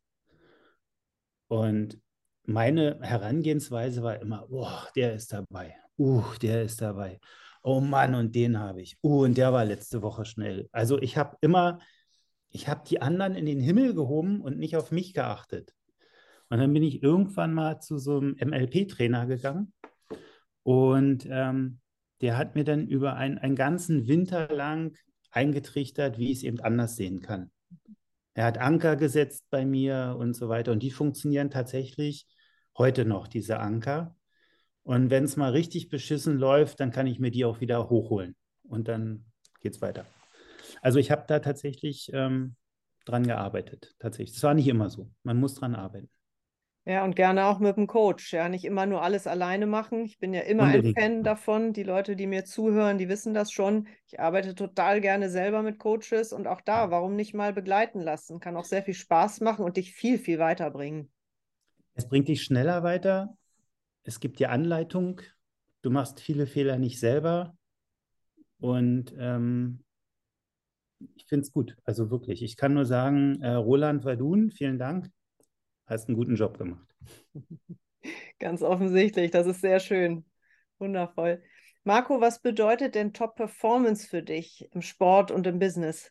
Und 1.48 2.00
meine 2.44 2.98
Herangehensweise 3.00 4.02
war 4.02 4.20
immer, 4.20 4.46
oh, 4.50 4.68
der 4.96 5.14
ist 5.14 5.32
dabei, 5.32 5.76
uh, 5.98 6.22
der 6.42 6.62
ist 6.62 6.80
dabei. 6.80 7.20
Oh 7.62 7.80
Mann, 7.80 8.14
und 8.14 8.34
den 8.34 8.58
habe 8.58 8.82
ich. 8.82 8.98
Uh, 9.02 9.24
und 9.24 9.38
der 9.38 9.52
war 9.52 9.64
letzte 9.64 10.02
Woche 10.02 10.24
schnell. 10.24 10.68
Also 10.72 11.00
ich 11.00 11.16
habe 11.16 11.36
immer, 11.40 11.78
ich 12.50 12.68
habe 12.68 12.82
die 12.88 13.00
anderen 13.00 13.34
in 13.34 13.46
den 13.46 13.60
Himmel 13.60 13.94
gehoben 13.94 14.40
und 14.40 14.58
nicht 14.58 14.76
auf 14.76 14.90
mich 14.90 15.14
geachtet. 15.14 15.74
Und 16.50 16.58
dann 16.58 16.72
bin 16.72 16.82
ich 16.82 17.02
irgendwann 17.02 17.54
mal 17.54 17.80
zu 17.80 17.98
so 17.98 18.18
einem 18.18 18.36
MLP-Trainer 18.38 19.26
gegangen 19.26 19.72
und 20.64 21.26
ähm, 21.30 21.80
der 22.20 22.36
hat 22.36 22.54
mir 22.54 22.64
dann 22.64 22.88
über 22.88 23.16
ein, 23.16 23.38
einen 23.38 23.54
ganzen 23.54 24.08
Winter 24.08 24.48
lang 24.48 24.96
eingetrichtert, 25.34 26.18
wie 26.18 26.30
ich 26.30 26.38
es 26.38 26.42
eben 26.44 26.60
anders 26.60 26.96
sehen 26.96 27.20
kann. 27.20 27.50
Er 28.34 28.46
hat 28.46 28.58
Anker 28.58 28.96
gesetzt 28.96 29.44
bei 29.50 29.64
mir 29.64 30.16
und 30.18 30.34
so 30.34 30.48
weiter. 30.48 30.72
Und 30.72 30.82
die 30.82 30.90
funktionieren 30.90 31.50
tatsächlich 31.50 32.26
heute 32.76 33.04
noch, 33.04 33.28
diese 33.28 33.60
Anker. 33.60 34.16
Und 34.82 35.10
wenn 35.10 35.24
es 35.24 35.36
mal 35.36 35.52
richtig 35.52 35.88
beschissen 35.88 36.38
läuft, 36.38 36.80
dann 36.80 36.90
kann 36.90 37.06
ich 37.06 37.18
mir 37.18 37.30
die 37.30 37.44
auch 37.44 37.60
wieder 37.60 37.88
hochholen. 37.88 38.34
Und 38.64 38.88
dann 38.88 39.24
geht 39.60 39.74
es 39.74 39.82
weiter. 39.82 40.04
Also 40.82 40.98
ich 40.98 41.10
habe 41.10 41.24
da 41.26 41.38
tatsächlich 41.38 42.10
ähm, 42.12 42.56
dran 43.04 43.26
gearbeitet. 43.26 43.94
Tatsächlich. 43.98 44.34
Das 44.34 44.42
war 44.42 44.54
nicht 44.54 44.68
immer 44.68 44.90
so. 44.90 45.10
Man 45.22 45.38
muss 45.38 45.54
dran 45.54 45.74
arbeiten. 45.74 46.10
Ja, 46.86 47.02
und 47.02 47.16
gerne 47.16 47.46
auch 47.46 47.60
mit 47.60 47.78
dem 47.78 47.86
Coach. 47.86 48.34
Ja, 48.34 48.50
nicht 48.50 48.66
immer 48.66 48.84
nur 48.84 49.02
alles 49.02 49.26
alleine 49.26 49.66
machen. 49.66 50.04
Ich 50.04 50.18
bin 50.18 50.34
ja 50.34 50.42
immer 50.42 50.64
Unbedingt. 50.64 50.98
ein 50.98 51.02
Fan 51.02 51.22
davon. 51.22 51.72
Die 51.72 51.82
Leute, 51.82 52.14
die 52.14 52.26
mir 52.26 52.44
zuhören, 52.44 52.98
die 52.98 53.08
wissen 53.08 53.32
das 53.32 53.52
schon. 53.52 53.88
Ich 54.06 54.20
arbeite 54.20 54.54
total 54.54 55.00
gerne 55.00 55.30
selber 55.30 55.62
mit 55.62 55.78
Coaches 55.78 56.34
und 56.34 56.46
auch 56.46 56.60
da, 56.60 56.90
warum 56.90 57.16
nicht 57.16 57.32
mal 57.32 57.54
begleiten 57.54 58.00
lassen? 58.00 58.38
Kann 58.38 58.56
auch 58.56 58.66
sehr 58.66 58.82
viel 58.82 58.92
Spaß 58.92 59.40
machen 59.40 59.64
und 59.64 59.78
dich 59.78 59.94
viel, 59.94 60.18
viel 60.18 60.38
weiterbringen. 60.38 61.10
Es 61.94 62.06
bringt 62.06 62.28
dich 62.28 62.42
schneller 62.42 62.82
weiter. 62.82 63.34
Es 64.02 64.20
gibt 64.20 64.38
dir 64.38 64.50
Anleitung. 64.50 65.22
Du 65.80 65.90
machst 65.90 66.20
viele 66.20 66.46
Fehler 66.46 66.76
nicht 66.78 67.00
selber. 67.00 67.56
Und 68.60 69.14
ähm, 69.18 69.82
ich 71.14 71.24
finde 71.24 71.44
es 71.46 71.52
gut. 71.52 71.76
Also 71.84 72.10
wirklich. 72.10 72.42
Ich 72.42 72.58
kann 72.58 72.74
nur 72.74 72.84
sagen, 72.84 73.40
äh, 73.40 73.54
Roland 73.54 74.04
Wadun, 74.04 74.50
vielen 74.50 74.78
Dank 74.78 75.10
hast 75.86 76.08
einen 76.08 76.16
guten 76.16 76.36
Job 76.36 76.58
gemacht. 76.58 76.94
Ganz 78.38 78.62
offensichtlich, 78.62 79.30
das 79.30 79.46
ist 79.46 79.60
sehr 79.60 79.80
schön. 79.80 80.24
Wundervoll. 80.78 81.42
Marco, 81.84 82.20
was 82.20 82.40
bedeutet 82.40 82.94
denn 82.94 83.12
Top 83.12 83.36
Performance 83.36 84.06
für 84.06 84.22
dich 84.22 84.68
im 84.72 84.82
Sport 84.82 85.30
und 85.30 85.46
im 85.46 85.58
Business? 85.58 86.10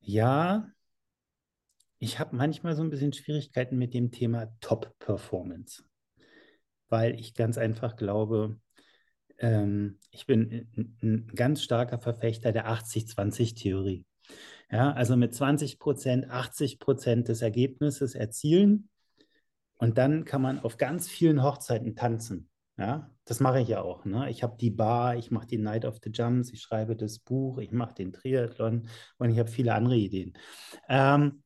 Ja, 0.00 0.70
ich 1.98 2.18
habe 2.18 2.36
manchmal 2.36 2.74
so 2.74 2.82
ein 2.82 2.90
bisschen 2.90 3.12
Schwierigkeiten 3.12 3.78
mit 3.78 3.94
dem 3.94 4.10
Thema 4.10 4.48
Top 4.60 4.92
Performance, 4.98 5.84
weil 6.88 7.18
ich 7.18 7.34
ganz 7.34 7.58
einfach 7.58 7.96
glaube, 7.96 8.60
ähm, 9.38 9.98
ich 10.10 10.26
bin 10.26 10.68
ein 11.02 11.30
ganz 11.34 11.62
starker 11.62 11.98
Verfechter 11.98 12.52
der 12.52 12.68
80-20-Theorie. 12.68 14.04
Ja, 14.70 14.92
also 14.92 15.16
mit 15.16 15.34
20 15.34 15.78
Prozent, 15.78 16.30
80 16.30 16.78
Prozent 16.78 17.28
des 17.28 17.42
Ergebnisses 17.42 18.14
erzielen. 18.14 18.88
Und 19.74 19.98
dann 19.98 20.24
kann 20.24 20.42
man 20.42 20.60
auf 20.60 20.76
ganz 20.76 21.08
vielen 21.08 21.42
Hochzeiten 21.42 21.94
tanzen. 21.96 22.48
Ja, 22.78 23.10
das 23.26 23.40
mache 23.40 23.60
ich 23.60 23.68
ja 23.68 23.82
auch. 23.82 24.04
Ne? 24.04 24.30
Ich 24.30 24.42
habe 24.42 24.56
die 24.58 24.70
Bar, 24.70 25.16
ich 25.16 25.30
mache 25.30 25.46
die 25.46 25.58
Night 25.58 25.84
of 25.84 25.98
the 26.02 26.10
Jumps, 26.10 26.50
ich 26.52 26.62
schreibe 26.62 26.96
das 26.96 27.18
Buch, 27.18 27.58
ich 27.58 27.70
mache 27.70 27.94
den 27.94 28.12
Triathlon 28.12 28.88
und 29.18 29.30
ich 29.30 29.38
habe 29.38 29.50
viele 29.50 29.74
andere 29.74 29.96
Ideen. 29.96 30.32
Ähm, 30.88 31.42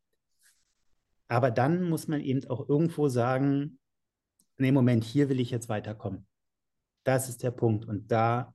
aber 1.29 1.51
dann 1.51 1.83
muss 1.89 2.07
man 2.09 2.21
eben 2.21 2.49
auch 2.49 2.69
irgendwo 2.69 3.09
sagen, 3.09 3.79
nee, 4.57 4.73
Moment, 4.73 5.05
hier 5.05 5.29
will 5.29 5.41
ich 5.41 5.51
jetzt 5.51 5.69
weiterkommen. 5.69 6.27
Das 7.05 7.29
ist 7.29 7.43
der 7.43 7.51
Punkt 7.51 7.87
und 7.87 8.11
da 8.13 8.55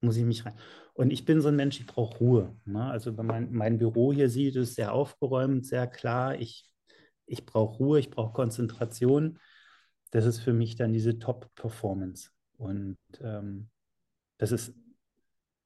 muss 0.00 0.16
ich 0.16 0.24
mich 0.24 0.44
rein. 0.46 0.54
Und 0.96 1.10
ich 1.12 1.24
bin 1.24 1.40
so 1.40 1.48
ein 1.48 1.56
Mensch, 1.56 1.78
ich 1.78 1.86
brauche 1.86 2.18
Ruhe. 2.18 2.56
Ne? 2.64 2.84
Also 2.84 3.16
wenn 3.18 3.26
man 3.26 3.52
mein 3.52 3.78
Büro 3.78 4.12
hier 4.12 4.30
sieht, 4.30 4.56
ist 4.56 4.74
sehr 4.76 4.92
aufgeräumt, 4.92 5.66
sehr 5.66 5.86
klar. 5.86 6.36
Ich 6.36 6.64
ich 7.26 7.44
brauche 7.44 7.76
Ruhe, 7.78 7.98
ich 7.98 8.10
brauche 8.10 8.32
Konzentration. 8.32 9.38
Das 10.10 10.24
ist 10.24 10.38
für 10.38 10.52
mich 10.52 10.76
dann 10.76 10.92
diese 10.92 11.18
Top-Performance. 11.18 12.30
Und 12.56 12.96
ähm, 13.20 13.68
das 14.38 14.52
ist, 14.52 14.74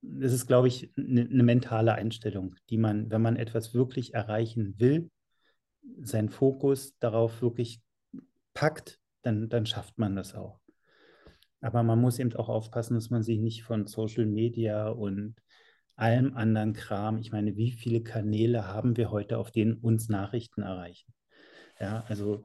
das 0.01 0.33
ist, 0.33 0.47
glaube 0.47 0.69
ich, 0.69 0.91
eine, 0.97 1.23
eine 1.23 1.43
mentale 1.43 1.95
Einstellung, 1.95 2.55
die 2.71 2.79
man, 2.79 3.11
wenn 3.11 3.23
man 3.23 3.37
etwas 3.37 3.75
wirklich 3.75 4.15
erreichen 4.15 4.75
will, 4.79 5.11
seinen 6.03 6.31
Fokus 6.31 6.97
darauf 6.99 7.43
wirklich 7.43 7.83
packt, 8.55 8.99
dann, 9.23 9.49
dann 9.49 9.67
schafft 9.67 9.99
man 9.99 10.17
das 10.17 10.35
auch. 10.35 10.60
Aber 11.61 11.83
man 11.83 12.01
muss 12.01 12.19
eben 12.19 12.35
auch 12.37 12.49
aufpassen, 12.49 12.95
dass 12.95 13.11
man 13.11 13.23
sich 13.23 13.39
nicht 13.39 13.63
von 13.63 13.87
Social 13.87 14.27
Media 14.27 14.89
und 14.89 15.37
allem 15.97 16.35
anderen 16.35 16.73
Kram, 16.73 17.19
ich 17.19 17.31
meine, 17.33 17.57
wie 17.57 17.73
viele 17.73 18.03
Kanäle 18.03 18.67
haben 18.67 18.97
wir 18.97 19.11
heute, 19.11 19.37
auf 19.37 19.51
denen 19.51 19.75
uns 19.75 20.09
Nachrichten 20.09 20.63
erreichen? 20.63 21.13
Ja, 21.79 22.05
also 22.09 22.45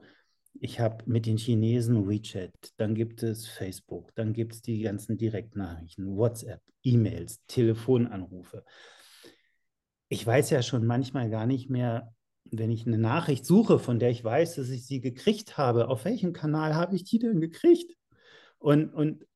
ich 0.60 0.80
habe 0.80 1.04
mit 1.06 1.26
den 1.26 1.38
Chinesen 1.38 2.08
WeChat, 2.08 2.72
dann 2.76 2.94
gibt 2.94 3.22
es 3.22 3.46
Facebook, 3.46 4.14
dann 4.14 4.32
gibt 4.32 4.54
es 4.54 4.62
die 4.62 4.80
ganzen 4.80 5.16
Direktnachrichten, 5.16 6.16
WhatsApp, 6.16 6.62
E-Mails, 6.82 7.40
Telefonanrufe. 7.46 8.64
Ich 10.08 10.26
weiß 10.26 10.50
ja 10.50 10.62
schon 10.62 10.86
manchmal 10.86 11.30
gar 11.30 11.46
nicht 11.46 11.68
mehr, 11.68 12.14
wenn 12.50 12.70
ich 12.70 12.86
eine 12.86 12.98
Nachricht 12.98 13.44
suche, 13.44 13.78
von 13.78 13.98
der 13.98 14.10
ich 14.10 14.22
weiß, 14.22 14.56
dass 14.56 14.68
ich 14.68 14.86
sie 14.86 15.00
gekriegt 15.00 15.58
habe, 15.58 15.88
auf 15.88 16.04
welchem 16.04 16.32
Kanal 16.32 16.74
habe 16.74 16.94
ich 16.94 17.04
die 17.04 17.18
denn 17.18 17.40
gekriegt? 17.40 17.92
Und, 18.58 18.92
und 18.94 19.26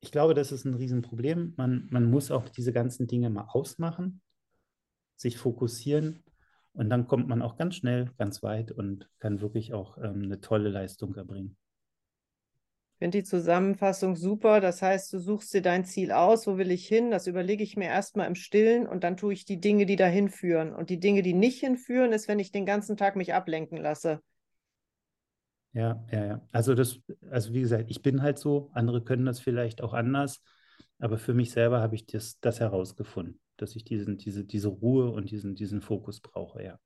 ich 0.00 0.12
glaube, 0.12 0.34
das 0.34 0.52
ist 0.52 0.64
ein 0.64 0.74
Riesenproblem. 0.74 1.54
Man, 1.56 1.88
man 1.90 2.10
muss 2.10 2.30
auch 2.30 2.48
diese 2.48 2.72
ganzen 2.72 3.06
Dinge 3.06 3.30
mal 3.30 3.48
ausmachen, 3.48 4.22
sich 5.16 5.36
fokussieren 5.36 6.22
und 6.72 6.88
dann 6.88 7.06
kommt 7.06 7.28
man 7.28 7.42
auch 7.42 7.56
ganz 7.56 7.76
schnell, 7.76 8.10
ganz 8.16 8.42
weit 8.42 8.70
und 8.70 9.08
kann 9.18 9.40
wirklich 9.40 9.74
auch 9.74 9.98
ähm, 9.98 10.22
eine 10.22 10.40
tolle 10.40 10.68
Leistung 10.68 11.14
erbringen. 11.16 11.56
Ich 12.94 13.04
finde 13.04 13.18
die 13.18 13.24
Zusammenfassung 13.24 14.14
super. 14.14 14.60
Das 14.60 14.82
heißt, 14.82 15.12
du 15.12 15.18
suchst 15.18 15.54
dir 15.54 15.62
dein 15.62 15.86
Ziel 15.86 16.12
aus, 16.12 16.46
wo 16.46 16.58
will 16.58 16.70
ich 16.70 16.86
hin? 16.86 17.10
Das 17.10 17.26
überlege 17.26 17.64
ich 17.64 17.76
mir 17.76 17.86
erstmal 17.86 18.26
im 18.26 18.34
Stillen 18.34 18.86
und 18.86 19.04
dann 19.04 19.16
tue 19.16 19.32
ich 19.32 19.46
die 19.46 19.58
Dinge, 19.58 19.86
die 19.86 19.96
dahin 19.96 20.28
führen. 20.28 20.74
Und 20.74 20.90
die 20.90 21.00
Dinge, 21.00 21.22
die 21.22 21.32
nicht 21.32 21.60
hinführen, 21.60 22.12
ist, 22.12 22.28
wenn 22.28 22.38
ich 22.38 22.52
den 22.52 22.66
ganzen 22.66 22.98
Tag 22.98 23.16
mich 23.16 23.32
ablenken 23.32 23.78
lasse. 23.78 24.20
Ja, 25.72 26.04
ja, 26.10 26.24
ja. 26.24 26.48
Also 26.52 26.74
das, 26.74 27.00
also 27.30 27.52
wie 27.52 27.60
gesagt, 27.60 27.90
ich 27.90 28.02
bin 28.02 28.22
halt 28.22 28.38
so, 28.38 28.70
andere 28.74 29.02
können 29.04 29.24
das 29.24 29.40
vielleicht 29.40 29.82
auch 29.82 29.94
anders, 29.94 30.42
aber 30.98 31.18
für 31.18 31.34
mich 31.34 31.52
selber 31.52 31.80
habe 31.80 31.94
ich 31.94 32.06
das, 32.06 32.40
das 32.40 32.60
herausgefunden 32.60 33.40
dass 33.60 33.76
ich 33.76 33.84
diesen, 33.84 34.16
diese, 34.16 34.44
diese 34.44 34.68
Ruhe 34.68 35.10
und 35.10 35.30
diesen, 35.30 35.54
diesen 35.54 35.82
Fokus 35.82 36.20
brauche, 36.20 36.62
ja. 36.62 36.78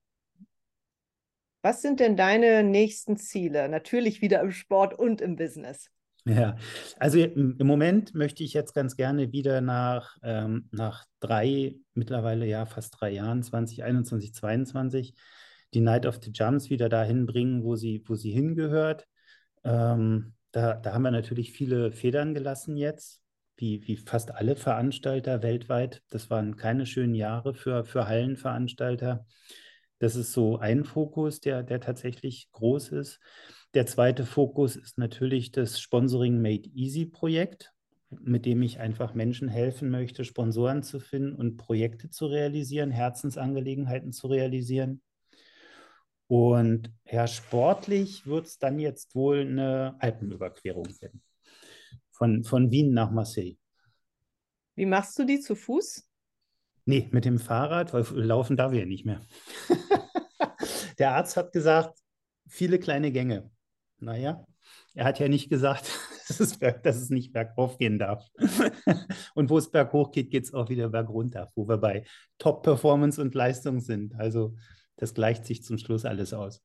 Was 1.63 1.81
sind 1.81 2.01
denn 2.01 2.17
deine 2.17 2.63
nächsten 2.63 3.17
Ziele? 3.17 3.69
Natürlich 3.69 4.21
wieder 4.21 4.41
im 4.41 4.51
Sport 4.51 4.99
und 4.99 5.21
im 5.21 5.37
Business. 5.37 5.91
Ja, 6.27 6.57
also 6.99 7.19
im, 7.19 7.57
Moment 7.59 8.15
möchte 8.15 8.45
ich 8.45 8.55
jetzt 8.55 8.75
ganz 8.75 8.97
gerne 8.97 9.33
wieder 9.33 9.61
nach, 9.61 10.17
ähm, 10.23 10.69
nach 10.73 11.05
drei, 11.21 11.77
mittlerweile 11.95 12.47
ja 12.47 12.67
fast 12.67 12.99
drei 12.99 13.11
Jahren, 13.11 13.43
2021, 13.43 14.35
2022, 14.35 15.15
die 15.75 15.81
Night 15.81 16.07
of 16.07 16.21
the 16.23 16.31
Jumps 16.33 16.71
wieder 16.71 16.89
dahin 16.89 17.27
bringen, 17.27 17.65
wo 17.65 17.77
sie, 17.77 18.03
wo 18.07 18.15
sie 18.15 18.31
hingehört. 18.31 19.07
Ähm, 19.65 20.35
da, 20.53 20.75
da 20.75 20.95
haben 20.95 21.03
wir 21.03 21.11
natürlich 21.11 21.53
viele 21.53 21.91
Federn 21.93 22.33
gelassen 22.33 22.77
jetzt, 22.77 23.23
wie, 23.57 23.87
wie 23.87 23.97
fast 23.97 24.33
alle 24.35 24.57
Veranstalter 24.57 25.43
weltweit. 25.43 26.03
Das 26.11 26.31
waren 26.31 26.57
keine 26.57 26.87
schönen 26.87 27.15
Jahre 27.15 27.55
für, 27.55 27.85
für 27.85 28.07
Hallenveranstalter. 28.07 29.27
Das 29.99 30.17
ist 30.17 30.33
so 30.33 30.59
ein 30.59 30.85
Fokus, 30.85 31.41
der, 31.41 31.63
der 31.63 31.81
tatsächlich 31.81 32.49
groß 32.53 32.91
ist. 32.91 33.21
Der 33.75 33.87
zweite 33.87 34.25
Fokus 34.25 34.77
ist 34.77 34.99
natürlich 34.99 35.51
das 35.51 35.81
Sponsoring 35.81 36.41
Made 36.41 36.69
Easy 36.75 37.07
Projekt, 37.07 37.73
mit 38.11 38.47
dem 38.47 38.63
ich 38.63 38.79
einfach 38.79 39.15
Menschen 39.15 39.49
helfen 39.49 39.91
möchte, 39.91 40.25
Sponsoren 40.25 40.83
zu 40.83 41.01
finden 41.01 41.35
und 41.35 41.57
Projekte 41.57 42.11
zu 42.11 42.27
realisieren, 42.27 42.91
Herzensangelegenheiten 42.91 44.13
zu 44.13 44.29
realisieren. 44.29 45.03
Und 46.27 46.93
ja, 47.05 47.27
sportlich 47.27 48.27
wird 48.27 48.47
es 48.47 48.59
dann 48.59 48.79
jetzt 48.79 49.15
wohl 49.15 49.41
eine 49.41 49.97
Alpenüberquerung 49.99 50.87
werden 51.01 51.23
von, 52.11 52.45
von 52.45 52.71
Wien 52.71 52.95
nach 52.95 53.11
Marseille. 53.11 53.57
Wie 54.77 54.87
machst 54.87 55.19
du 55.19 55.25
die 55.25 55.41
zu 55.41 55.55
Fuß? 55.55 56.09
Nee, 56.87 57.09
mit 57.13 57.25
dem 57.25 57.39
Fahrrad, 57.39 57.93
weil 57.93 58.05
laufen 58.15 58.57
darf 58.57 58.73
ich 58.73 58.81
ja 58.81 58.87
nicht 58.87 59.05
mehr. 59.05 59.21
Der 60.99 61.13
Arzt 61.13 61.37
hat 61.37 61.53
gesagt, 61.53 61.99
viele 62.47 62.79
kleine 62.79 63.11
Gänge. 63.11 63.51
Naja, 63.99 64.45
er 64.95 65.05
hat 65.07 65.19
ja 65.19 65.29
nicht 65.29 65.49
gesagt, 65.49 65.91
dass 66.29 66.41
es, 66.41 66.59
dass 66.59 66.97
es 66.97 67.11
nicht 67.11 67.33
bergauf 67.33 67.79
gehen 67.79 67.99
darf. 67.99 68.27
und 69.35 69.51
wo 69.51 69.59
es 69.59 69.71
berghoch 69.71 70.11
geht, 70.13 70.31
geht 70.31 70.45
es 70.45 70.55
auch 70.55 70.69
wieder 70.69 70.89
bergunter, 70.89 71.51
wo 71.55 71.69
wir 71.69 71.79
bei 71.79 72.05
Top-Performance 72.39 73.21
und 73.21 73.35
Leistung 73.35 73.81
sind. 73.81 74.15
Also 74.17 74.57
das 74.97 75.15
gleicht 75.15 75.47
sich 75.47 75.63
zum 75.65 75.79
Schluss 75.79 76.05
alles 76.05 76.33
aus. 76.33 76.63